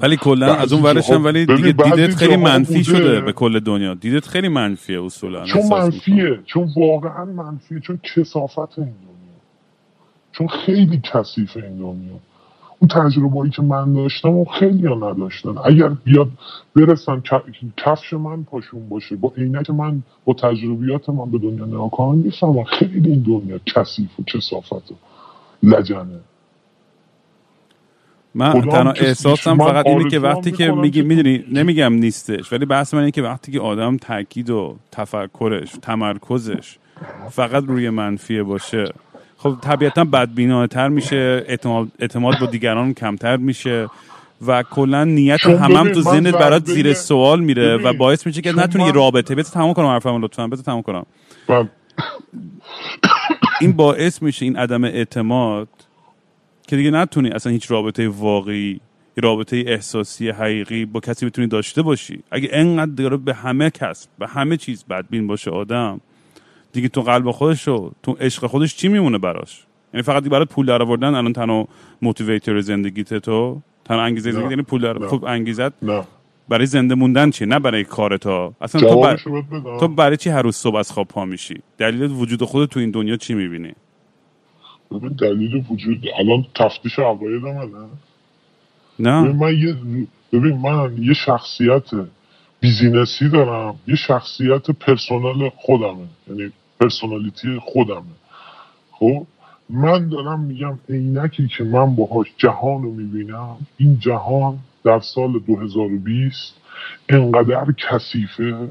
[0.01, 3.95] ولی کلا از اون ورش هم ولی دیگه دیدت خیلی منفی شده به کل دنیا.
[3.95, 9.41] دیدت خیلی منفیه اصولا چون منفیه چون واقعا منفیه چون کسافت این دنیا.
[10.33, 12.21] چون خیلی کثیف این دنیا.
[12.85, 15.55] اون تجربه که من داشتم و خیلی ها نداشتن.
[15.65, 16.29] اگر بیاد
[16.77, 17.23] برسن
[17.77, 22.65] کفش من پاشون باشه با عینک من با تجربیات من به دنیا نگاه کنم می‌فهمم
[22.65, 24.95] خیلی این دنیا کثیف و کسافت و
[25.63, 26.21] لجنه.
[28.35, 33.01] من تنها احساسم فقط اینه که وقتی که میگی می‌دونی نمیگم نیستش ولی بحث من
[33.01, 36.79] اینه که وقتی که آدم تاکید و تفکرش تمرکزش
[37.31, 38.85] فقط روی منفیه باشه.
[39.45, 43.89] خب طبیعتا بدبینانه‌تر میشه اعتماد, اعتماد با دیگران کمتر میشه
[44.47, 48.53] و کلا نیت هم, هم تو ذهنت برات زیر سوال میره و باعث میشه که
[48.53, 51.07] نتونی یه رابطه بذار تمام کنم حرفمو لطفا بذار تمام کنم.
[53.61, 55.69] این باعث میشه این عدم اعتماد
[56.69, 58.81] که دیگه نتونی اصلا هیچ رابطه واقعی
[59.17, 64.27] رابطه احساسی حقیقی با کسی بتونی داشته باشی اگه انقدر داره به همه کس به
[64.27, 66.01] همه چیز بدبین باشه آدم
[66.75, 69.65] دیگه تو قلب خودش رو تو عشق خودش چی میمونه براش؟
[69.95, 71.69] یعنی فقط برای پول در آوردن الان تنها
[72.03, 76.03] موتیویتر زندگیت تو؟ تنها انگیزه زندگی یعنی پول در خب انگیزت نه.
[76.49, 79.17] برای زنده موندن چیه؟ نه برای کار تا اصلا تو, بر...
[79.81, 82.91] تو برای چی هر روز صبح از خواب پا میشی؟ دلیل وجود خود تو این
[82.91, 83.73] دنیا چی می‌بینی؟
[85.19, 87.43] دلیل وجود الان تفتیش عقاید
[88.99, 89.77] نه؟ ببین من یه
[90.33, 91.85] ببین من یه شخصیت
[92.61, 93.75] business ی دارم.
[93.87, 96.07] یه شخصیت personal خودمه.
[96.29, 96.53] یعنی
[96.85, 98.15] personality خودمه.
[98.91, 99.27] خب؟
[99.71, 106.55] من دارم میگم عینکی که من باهاش جهان رو می‌بینم این جهان در سال 2020
[107.09, 108.69] انقدر کثیفه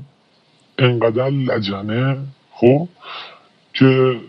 [0.78, 2.18] انقدر لجنه
[2.52, 2.88] خب؟
[3.74, 4.20] که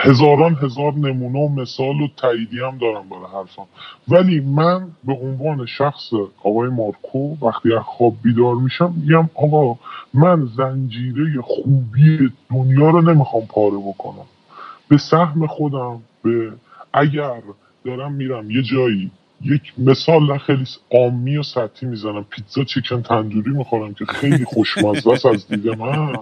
[0.00, 3.66] هزاران هزار نمونه و مثال و تاییدی هم دارم برای حرفم.
[4.08, 6.12] ولی من به عنوان شخص
[6.44, 9.78] آقای مارکو وقتی از خواب بیدار میشم میگم آقا
[10.14, 14.26] من زنجیره خوبی دنیا رو نمی‌خوام پاره بکنم.
[14.88, 16.52] به سهم خودم به
[16.92, 17.42] اگر
[17.84, 19.10] دارم میرم یه جایی
[19.44, 22.24] یک مثال خیلی عامی و سطحی می‌زنم.
[22.24, 26.16] پیتزا چیکن تندوری می‌خورم که خیلی خوشمزه است از دید من.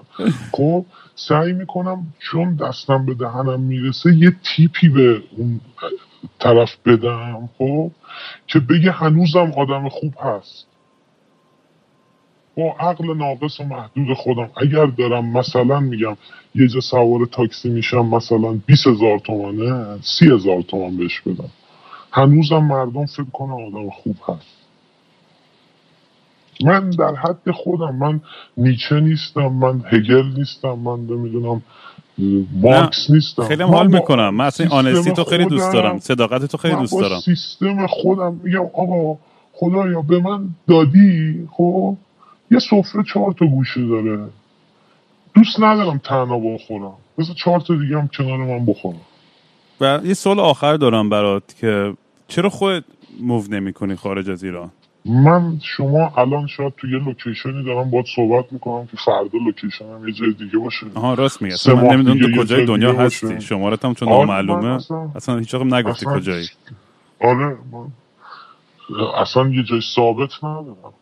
[0.53, 5.61] خب سعی می‌کنم چون دستم به دهنم می‌رسه یه تیپی به اون
[6.39, 7.91] طرف بدم خب
[8.47, 10.67] که بگه هنوزم آدم خوب هست.
[12.57, 14.51] با عقل ناقص و محدود خودم.
[14.57, 16.17] اگر دارم مثلا میگم
[16.55, 21.51] یه جا سوار تاکسی میشم مثلا 20 هزار تومنه سی هزار تومن بهش بدم.
[22.19, 24.59] هنوزم مردم فکر کنم آدم خوب هست.
[26.65, 28.21] من در حد خودم من
[28.57, 31.63] نیچه نیستم من هگل نیستم من نمی‌دونم
[32.63, 33.43] مارکس نیستم.
[33.49, 34.35] خیلی حال می‌کنم.
[34.35, 35.99] من اصلا آنستی تو خیلی دوست دارم.
[35.99, 37.21] صداقت تو خیلی دوست دارم.
[37.21, 39.19] سیستم خودم میگم آقا
[39.53, 41.97] خدایا به من دادی؟ خب
[42.51, 44.19] یه سفره چهار تا گوشه داره.
[45.35, 46.93] دوست ندارم تنها بخورم.
[47.19, 49.01] مثل چهار تا دیگه هم کنار من بخورم.
[49.81, 51.95] و یه سوال آخر دارم برات که
[52.29, 52.85] چرا خودت
[53.21, 54.71] move نمی کنی خارج از ایران؟
[55.05, 59.85] من شما الان شاید تو یه location ی دارم باهات صحبت می‌کنم که فردا location
[59.85, 60.87] هم یه جای دیگه باشه.
[60.95, 63.41] آها راست میگه من نمی‌دونم تو کجای جای دنیا هستی.
[63.41, 66.47] شمارت هم چون آره، من نامعلومه اصلا- اصلا هیچ وقت نگفتی اصلا- کجایی.
[67.21, 67.87] آره من
[69.17, 70.93] اصلا یه جای ثابت ندارم.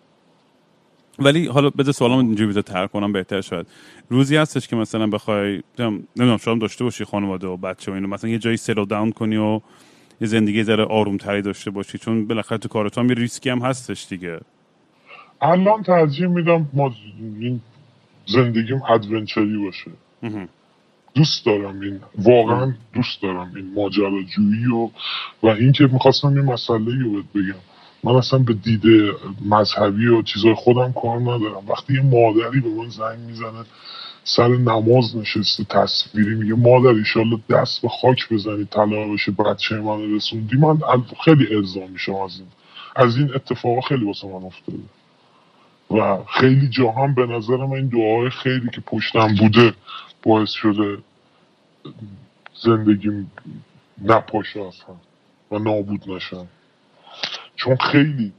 [1.19, 3.67] ولی حالا بده سوالم اینجوری بذار تر کنم بهتر شاید.
[4.11, 8.31] روزی هستش که مثلا بخوای نمی‌دونم شاید داشته باشی خانواده و بچه و اینو مثلا
[8.31, 9.61] یه جایی سلو داون کنی و
[10.21, 13.51] یه زندگی ذره آروم تری داشته باشی چون بالاخره تو کار تو هم یه ریسکی
[13.51, 14.41] هم هستش دیگه.
[15.41, 16.95] الان ترجیح میدم ما
[17.41, 17.61] این
[18.27, 19.91] زندگیم ادونچری باشه.
[21.15, 24.91] دوست دارم این واقعا دوست دارم این ماجراجویی و
[25.43, 27.61] و اینکه می‌خواستم یه مسئله رو بهت بگم.
[28.05, 28.83] من اصلا به دید
[29.45, 31.63] مذهبی و چیزای خودم کار ندارم.
[31.69, 33.65] وقتی یه مادری به من زنگ می‌زنه
[34.29, 40.15] سر نماز نشسته تصویری میگه مادر ایشالله دست به خاک بزنی طلا بشه بچه من
[40.17, 40.57] رسوندی.
[40.57, 40.79] من
[41.25, 42.49] خیلی ارضا میشم از این.
[42.97, 44.79] از این اتفاق خیلی واسه من افتاده.
[45.91, 49.75] و خیلی جا هم به نظر من این دعای خیلی که پشتم بوده
[50.23, 50.99] باعث شده
[52.63, 53.31] زندگیم
[54.03, 54.95] نپاشه اصلا
[55.51, 56.47] و نابود نشم.
[57.57, 58.33] چون خیلی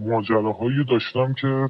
[0.00, 1.68] ماجراهایی داشتم که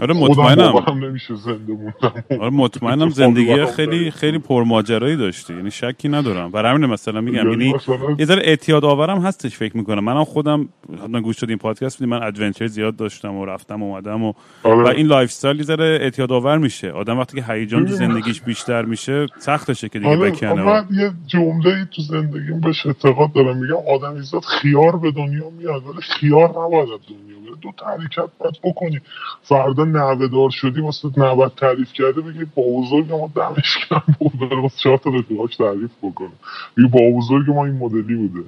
[0.00, 0.72] آره خودم مطمئنم.
[0.72, 4.10] باورم نمیشه زنده موندم آره مطمئنم زندگی خیلی.
[4.10, 5.54] خیلی پرماجرایی داشتی.
[5.54, 6.50] یعنی شکی ندارم.
[6.50, 7.74] برای همین مثلا میگم یعنی یعنی
[8.18, 10.04] یه ذره اعتیاد آورم هستش فکر می‌کنم.
[10.04, 10.68] منم خودم
[11.02, 14.32] حتما گوش دادیم پادکست بودیم من adventure زیاد داشتم و رفتم و اومدم و
[14.64, 16.90] و آره این lifestyle یه ذره اعتیاد آور میشه.
[16.90, 17.92] آدم وقتی که هیجان تو.
[17.92, 20.62] زندگیش بیشتر میشه سختشه که دیگه آره بکنه.
[20.62, 23.56] من یه جمله تو زندگیم بهش اعتقاد دارم.
[23.56, 29.00] میگم آدم ایزاد خیار به دنیا میاد ولی خیار نباید دنیا دو حرکت باید بکنی.
[29.42, 34.32] فردا نوه دار شدی واسه نوت تعریف کرده بگی با بزرگ ما دمش کم بود.
[34.38, 36.32] بره واسه چهار تا رفیقاش تعریف بکنه
[36.76, 38.44] بگی با بزرگ ما این مدلی بوده.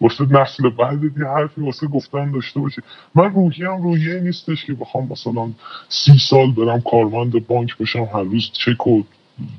[0.00, 2.82] واسه نسل بعد یه حرفی واسه گفتن داشته باشی.
[3.14, 5.50] من روحی هم روحیه نیستش که بخوام مثلا
[5.88, 9.02] سی سال برم کارمند بانک بشم هر روز چک و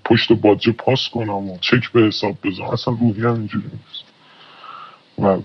[0.05, 2.65] پشت باجه پاس کنم و چک به حساب بزنم.
[2.65, 4.03] اصلا روحی هم اینجوری نیست.
[5.19, 5.37] و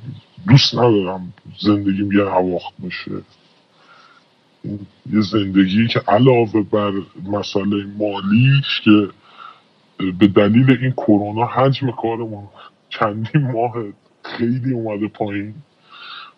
[0.49, 2.75] دوست ندارم زندگیم یه هواخت
[4.63, 6.93] این یه زندگی که علاوه بر
[7.25, 9.09] مسئله مالیش که
[9.99, 12.49] به دلیل این کرونا حجم کارمون
[12.89, 13.75] چندین ماه
[14.23, 15.55] خیلی اومده پایین.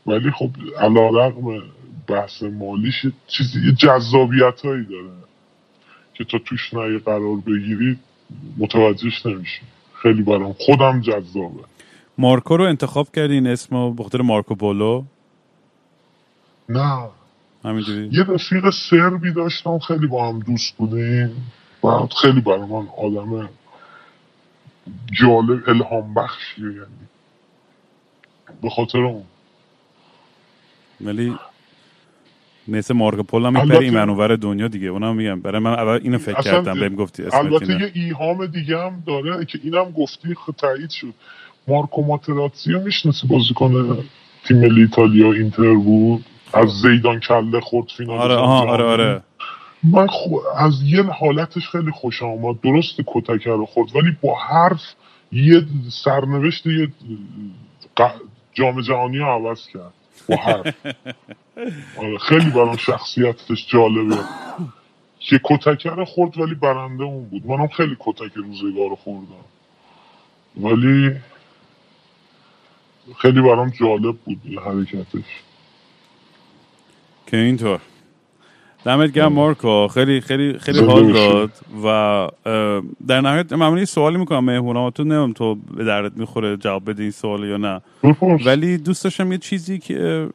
[0.06, 1.62] ولی خب علا رقم
[2.06, 5.12] بحث مالیش چیزی یه جذابیت هایی داره
[6.14, 7.98] که تا توش نه قرار بگیری
[8.58, 9.60] متوجهش نمیشی.
[10.02, 11.64] خیلی برام خودم جذابه.
[12.18, 15.04] مارکو رو انتخاب کردی این اسمو به خاطر مارکو پولو؟
[16.68, 17.10] نه.
[17.64, 18.12] همینجوری.
[18.12, 21.52] یه رفیق سربی داشتم خیلی با هم دوست بودیم.
[21.84, 23.50] بعد خیلی برای من آدم
[25.12, 27.08] جالب الهام بخشیه یعنی.
[28.62, 29.24] به خاطر اون.
[31.00, 31.40] ولی
[32.68, 34.88] مثل مارکو پولو هم میپره این منور دنیا دیگه.
[34.88, 39.04] اونم میگم برای من اول اینو فکر کردم بهم گفتی البته یه ایهام دیگه هم
[39.06, 41.14] داره که اینم گفتی خ- تایید شد.
[41.68, 43.98] مارکو ماتراتسی رو می‌شناسی بازیکن
[44.44, 48.36] تیم ملی ایتالیا اینتر بود؟ از زیدان کله خورد فینال آره.
[48.70, 49.22] آره آره.
[49.82, 50.36] من خو...
[50.56, 52.60] از یه حالتش خیلی خوشم آمد.
[52.60, 54.94] درست کتکه رو خورد ولی با حرف
[55.32, 55.62] یه
[56.04, 56.88] سرنوشت یه.
[58.52, 59.92] جام جهانی رو عوض کرد.
[60.28, 60.74] با حرف.
[62.02, 64.16] آره خیلی برام شخصیتش جالبه.
[65.20, 67.46] که کتکه رو خورد ولی برنده اون بود.
[67.46, 69.44] منم خیلی کتک روزگار رو خوردم.
[70.56, 71.16] ولی
[73.16, 75.24] خیلی برام جالب بود حرکتش.
[77.26, 77.80] که اینطور.
[78.84, 79.88] دمت گرم مارکو.
[79.88, 81.12] خیلی خیلی خیلی حال.
[81.12, 81.52] داد
[81.84, 82.28] و
[83.06, 87.44] در نهایت یه سوالی می‌کنم مهموناتو نمیم تو به دردت می‌خوره جواب بدی این سوال
[87.44, 87.80] یا نه.
[88.02, 88.46] بپرس.
[88.46, 90.28] ولی دوست داشتم یه چیزی که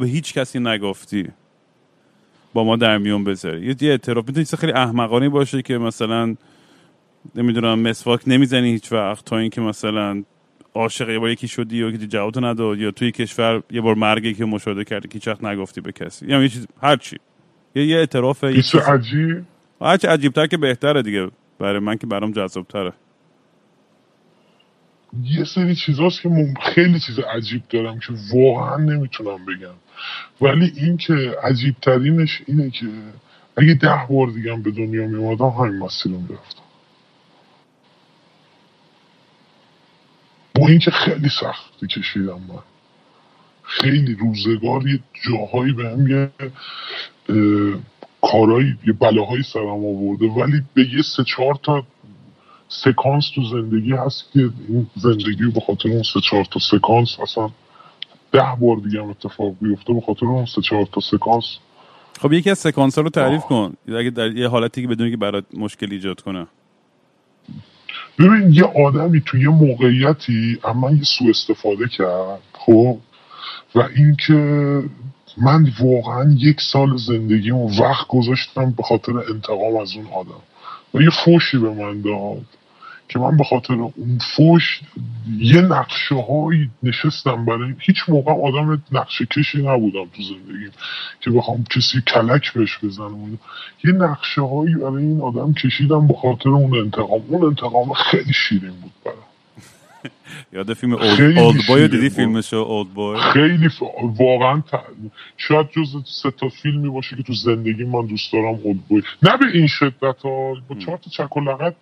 [0.00, 1.28] به هیچ کسی نگفتی
[2.52, 3.66] با ما در میون بذاری.
[3.66, 4.26] یه یه اعتراف.
[4.26, 6.34] می‌تونی چیز خیلی احمقانه باشه که مثلا
[7.34, 10.22] نمی‌دونم مسواک نمی‌زنی هیچ وقت تا اینکه مثلا
[10.78, 14.34] عاشق یه بار یکی شدی و که جوابتو نداد یا توی کشور یه بار مرگی
[14.34, 16.26] که مشاهده کردی که هیچ وقت نگفتی به کسی.
[16.26, 17.16] یا یه چیز هر چی.
[17.74, 19.44] یه یه اعتراف چیز عجیب؟
[19.80, 21.30] هرچی عجیبتر که بهتره دیگه.
[21.58, 22.92] برای من که برام جذابتره.
[25.22, 26.54] یه سری چیزاست که مم...
[26.74, 29.74] خیلی چیز عجیب دارم که واقعا نمی‌تونم بگم.
[30.40, 32.86] ولی این که عجیب ترینش اینه که
[33.56, 36.67] اگه ده بار دیگه به دنیا میومدم همین مسیر رو می‌رفتم
[40.58, 42.62] با اینکه خیلی سختی کشیدم من.
[43.62, 46.30] خیلی روزگار یه جاهایی به هم یه
[48.22, 51.84] کارایی یه بلاهایی سرم آورده ولی به یه سه چهار تا
[52.68, 57.20] سکانس تو زندگی هست که این زندگی رو به خاطر اون سه چهار تا سکانس
[57.20, 57.50] اصلا
[58.32, 61.44] ده بار دیگه هم اتفاق بیفته به خاطر اون سه چهار تا سکانس.
[62.20, 63.74] خب یکی از سکانس ها رو تعریف کن.
[63.88, 66.46] اگه در یه حالتی که بدونی که برات مشکل ایجاد کنه.
[68.18, 72.98] ببین یه آدمی توی یه موقعیتی اما یه سوء استفاده کرد خب؟
[73.74, 74.82] و اینکه
[75.36, 80.42] من واقعا یک سال زندگی اون وقت گذاشتم به خاطر انتقام از اون آدم.
[80.94, 82.57] و یه فوشی به من داد.
[83.08, 84.80] که من به خاطر اون فوش
[85.38, 90.70] یه نقشه هایی نشستم برای هیچ موقع آدم نقشه کشی نبودم تو زندگی
[91.20, 93.38] که بخوام کسی کلک بهش بزنم.
[93.84, 97.22] یه نقشه هایی برای این آدم کشیدم به خاطر اون انتقام.
[97.28, 99.18] اون انتقام خیلی شیرین بود برام.
[100.52, 103.82] یاد فیلم اولد بای دیدی فیلمشو اولد بای خیلی ف...
[104.02, 104.80] واقعا ت...
[105.36, 109.36] شاید جز سه تا فیلمی باشه که تو زندگی من دوست دارم اولد بای نه
[109.36, 110.54] به این شدت ها.
[110.68, 111.74] با چهار تا چک و لغت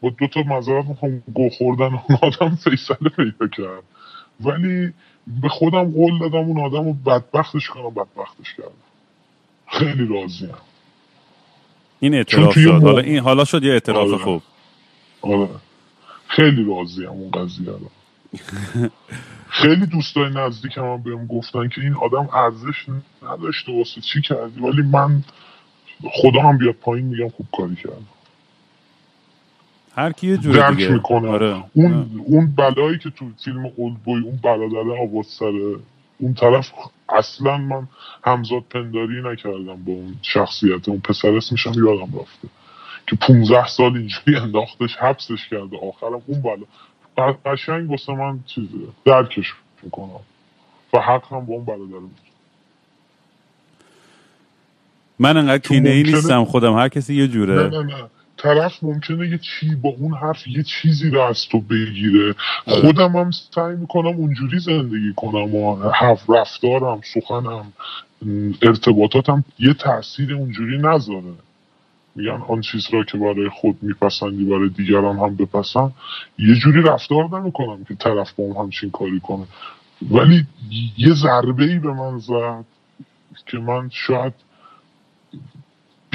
[0.00, 3.82] با دو تا مذارت می‌خوام گو خوردن اون آدم فیصله پیدا کرد.
[4.40, 4.92] ولی
[5.26, 8.70] به خودم قول دادم اون آدم رو بدبختش کنم بدبختش کردم.
[9.66, 10.54] خیلی راضیم.
[12.00, 14.24] این اعتراف شد حالا این حالا شد یه اعتراف آره.
[14.24, 14.42] خوب.
[15.22, 15.48] آره.
[16.26, 17.90] خیلی راضیم اون قضیه رو.
[19.48, 22.86] خیلی دوستای نزدیکم هم بهم گفتن که این آدم ارزش
[23.22, 25.24] نداشته واسه چی کردی؟ ولی من
[26.12, 28.06] خدا هم بیاد پایین میگم خوب کاری کردم.
[29.96, 30.88] هر کی یه درک دیگه.
[30.88, 31.28] می‌کنم.
[31.28, 31.64] آره.
[31.74, 35.52] اون اون بلایی که تو فیلم اولد بوی اون برادر آورد سر
[36.18, 36.72] اون طرف
[37.08, 37.88] اصلا من
[38.24, 40.88] همزاد پنداری نکردم با اون شخصیت.
[40.88, 42.48] اون پسر اسمش هم یادم رفته.
[43.06, 45.76] که 15 سال اینجوری انداختش حبسش کرده.
[45.88, 48.68] آخرم اون بلا قشنگ واسه من چیزه.
[49.04, 50.20] درکش می‌کنم.
[50.92, 52.16] و حق هم با اون برادر بود.
[55.18, 56.76] من انقدر کینه ای نیستم خودم.
[56.76, 58.10] هر کسی یه نه جوره نه نه.
[58.42, 62.34] طرف ممکنه یه چی با اون حرف یه چیزی رو از تو بگیره.
[62.66, 67.72] خودم هم سعی می‌کنم اونجوری زندگی کنم و حرف رفتارم سخنم
[68.62, 71.34] ارتباطاتم یه تاثیر اونجوری نذاره.
[72.14, 75.92] میگن آن چیز را که برای خود میپسندی برای دیگران هم بپسند.
[76.38, 79.46] یه جوری رفتار نمی‌کنم که طرف با هم همچین کاری کنه.
[80.10, 80.46] ولی
[80.98, 82.64] یه ضربه ای به من زد
[83.46, 84.32] که من شاید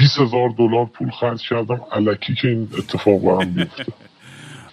[0.06, 1.80] 20 هزار دلار پول خرج کردم.
[1.92, 3.84] علکی که این اتفاق برام بیفته.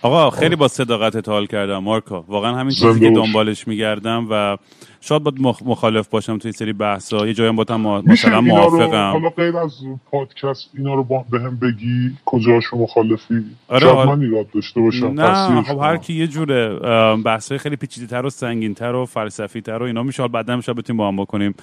[0.01, 1.77] آقا خیلی با صداقت حال کردم.
[1.77, 3.09] مارکا واقعا همین چیزی که.
[3.09, 4.57] دنبالش میگردم و
[5.01, 9.11] شاید باید مخ- مخالف باشم توی سری بحثا یه جایی هم با میشه مثلا موافقم.
[9.11, 9.71] حالا غیر از
[10.11, 12.11] پادکست اینا رو با به هم بگی.
[12.25, 15.07] کجاشو مخالفی؟ آره، شاید من ایراد داشته باشم.
[15.07, 15.79] نه خب.
[15.79, 16.75] هر کی یه جوره
[17.15, 20.21] بحثای خیلی پیچیده تر و سنگین تر و فلسفی تر و اینا میشه.
[20.23, 21.55] حال بعدا میشه بتونیم با هم بکنیم.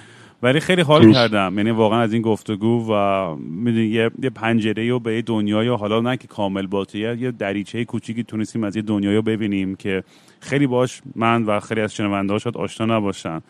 [0.43, 1.13] ولی خیلی حال.
[1.13, 1.53] کردم.
[1.57, 5.75] یعنی واقعا از این گفتگو و می‌دونی یه, یه پنجره و به یه دنیای و
[5.75, 10.03] حالا نه که کامل باشه یه دریچه کوچیکی تونستیم از یه دنیایی رو ببینیم که
[10.39, 13.41] خیلی باش من و خیلی از شنونده شاید آشنا نباشن.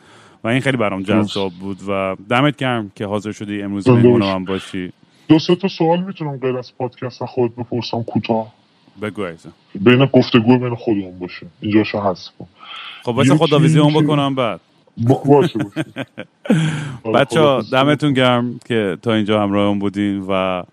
[0.44, 4.22] و این خیلی برام جذاب بود و دمت گرم که حاضر شدی امروز مهمون.
[4.22, 4.94] من باشی.
[5.28, 8.54] دو سه تا سوال می‌تونم غیر از پادکست خود بپرسم کوتاه.
[9.02, 9.28] بگو.
[9.76, 11.48] بین گفتگو بین خودمون باشه.
[11.62, 12.48] اینجاشو حذف کن.
[13.04, 13.32] خب واسه
[13.82, 14.60] اون که- بکنم بعد.
[14.98, 15.60] باشه
[17.14, 17.62] بچه ها.
[17.72, 20.64] دمتون گرم که تا اینجا همراهمون بودین و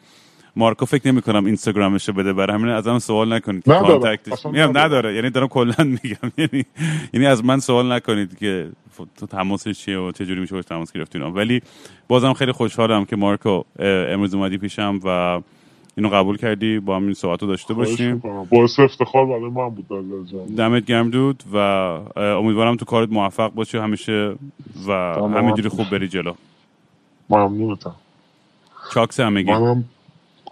[0.57, 3.75] مارکو فکر نمی کنم اینستاگرامش رو بده برای همین ازم سوال نکنید که.
[3.75, 5.15] کانتکتش اصلا میگم نداره.
[5.15, 6.65] یعنی دارم کلا میگم یعنی
[7.15, 10.65] یعنی از من سوال نکنید که ف- تو تماسش چیه و چه جوری میشه باش
[10.65, 11.63] تماس گرفت اینا ولی
[12.09, 15.41] بازم خیلی خوشحالم که مارکو امروز اومدی پیشم و
[15.99, 18.19] اینو قبول کردی؟ با هم این صحبت رو داشته باشیم.
[18.51, 19.89] باعث افتخار برای من بود
[20.57, 21.57] دمت گرم دود و
[22.17, 24.35] امیدوارم تو کارت موفق باشی همیشه
[24.89, 24.93] و.
[25.15, 26.35] همینجوری خوب بری جلو.
[27.31, 27.95] ممنونتم.
[28.95, 29.51] چاکس همگی.
[29.53, 29.85] منم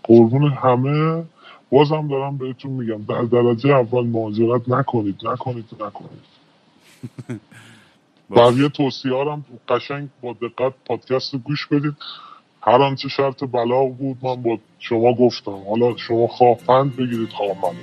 [0.03, 1.25] قربون همه.
[1.71, 6.27] بازم دارم بهتون میگم در درجه اول مهاجرت نکنید نکنید نکنید.
[8.37, 11.97] بقیه توصیه هم قشنگ با دقت پادکست رو گوش بدید.
[12.67, 15.63] هر آنچه شرط بلاغ بود من با شما گفتم.
[15.69, 17.75] حالا شما خواه پند بگیرید خواه بلاغ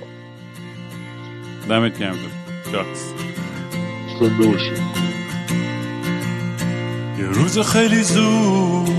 [1.68, 2.18] دمت گرم.
[4.20, 4.82] زنده باشید.
[7.18, 8.90] یه روز خیلی زود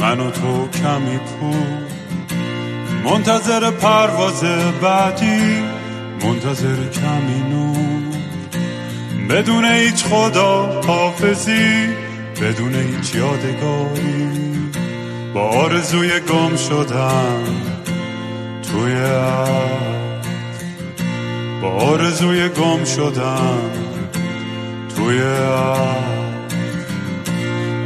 [0.00, 1.86] من و تو کمی پول.
[3.04, 4.44] منتظر پرواز
[4.82, 5.62] بعدی
[6.24, 8.16] منتظر کمی نور.
[9.30, 12.05] بدون هیچ خدا حافظی.
[12.42, 14.30] بدون هیچ یادگاری
[15.34, 17.44] با آرزوی گم شدن
[18.62, 18.94] توی
[21.62, 23.70] با آرزوی گم شدن
[24.96, 25.22] توی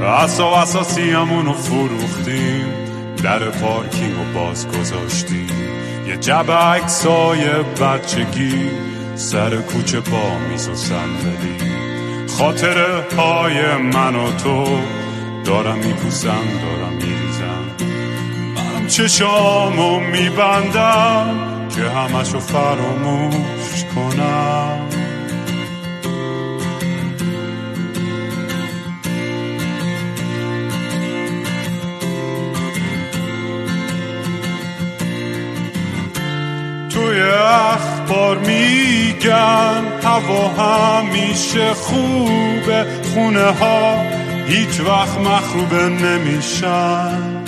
[0.04, 2.64] اصا اساسی همونو فروختیم
[3.22, 5.50] در پارکینگ و باز گذاشتیم.
[6.08, 7.44] یه جب عکسای
[7.80, 8.70] بچگی
[9.14, 11.70] سر کوچه با میز و صندلی.
[12.38, 14.64] خاطره های من و تو
[15.44, 17.64] دارم میپوسم دارم میریزم.
[18.54, 24.86] منم چشامو میبندم که همشو فراموش کنم.
[36.90, 37.22] توی
[38.10, 43.96] اخبار میگن هوا همیشه خوبه خونه ها
[44.48, 47.44] هیچ وقت مخروبه نمیشن.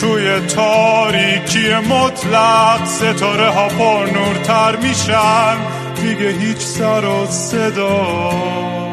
[0.00, 5.56] توی تاریکی مطلق ستاره ها پر نورتر میشن.
[6.02, 8.83] دیگه هیچ سر و صدا.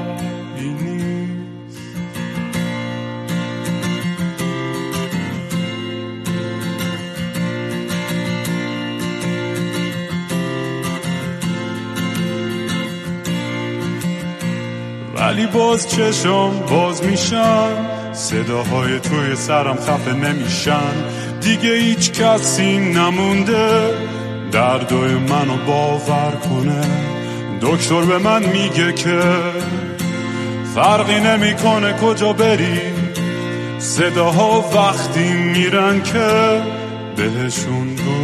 [15.32, 18.14] ولی باز چشم باز میشن.
[18.14, 20.94] صداهای توی سرم خفه نمیشن.
[21.42, 23.94] دیگه هیچ کسی نمونده.
[24.52, 26.82] دردای منو باور کنه.
[27.62, 29.22] دکتر به من میگه که
[30.76, 32.80] فرقی نمی‌کنه کجا بری.
[33.80, 36.62] صداها وقتی میرن که
[37.16, 38.21] بهشون گوش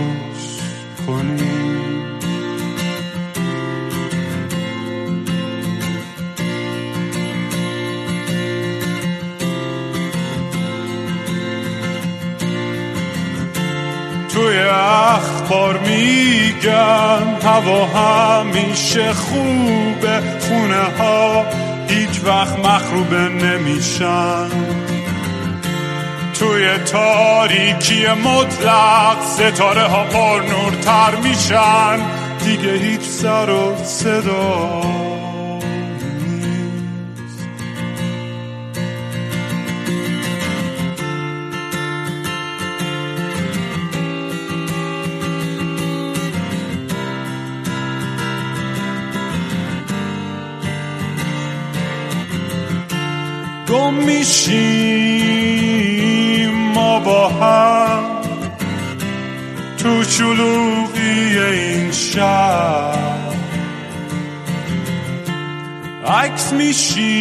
[14.87, 20.21] اخبار میگن هوا همیشه خوبه.
[20.39, 21.45] خونه ها
[21.87, 24.49] هیچ وقت مخروبه نمیشن.
[26.39, 31.99] توی تاریکی مطلق ستاره ها پر نورتر میشن.
[32.45, 34.96] دیگه هیچ سر و صدا
[60.17, 63.17] شلوغی این شهر.
[66.07, 67.17] عکس میشیم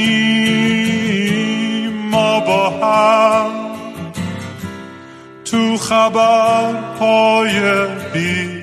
[2.11, 3.51] ما با هم
[5.45, 7.61] تو خبرهای
[8.13, 8.56] بیرم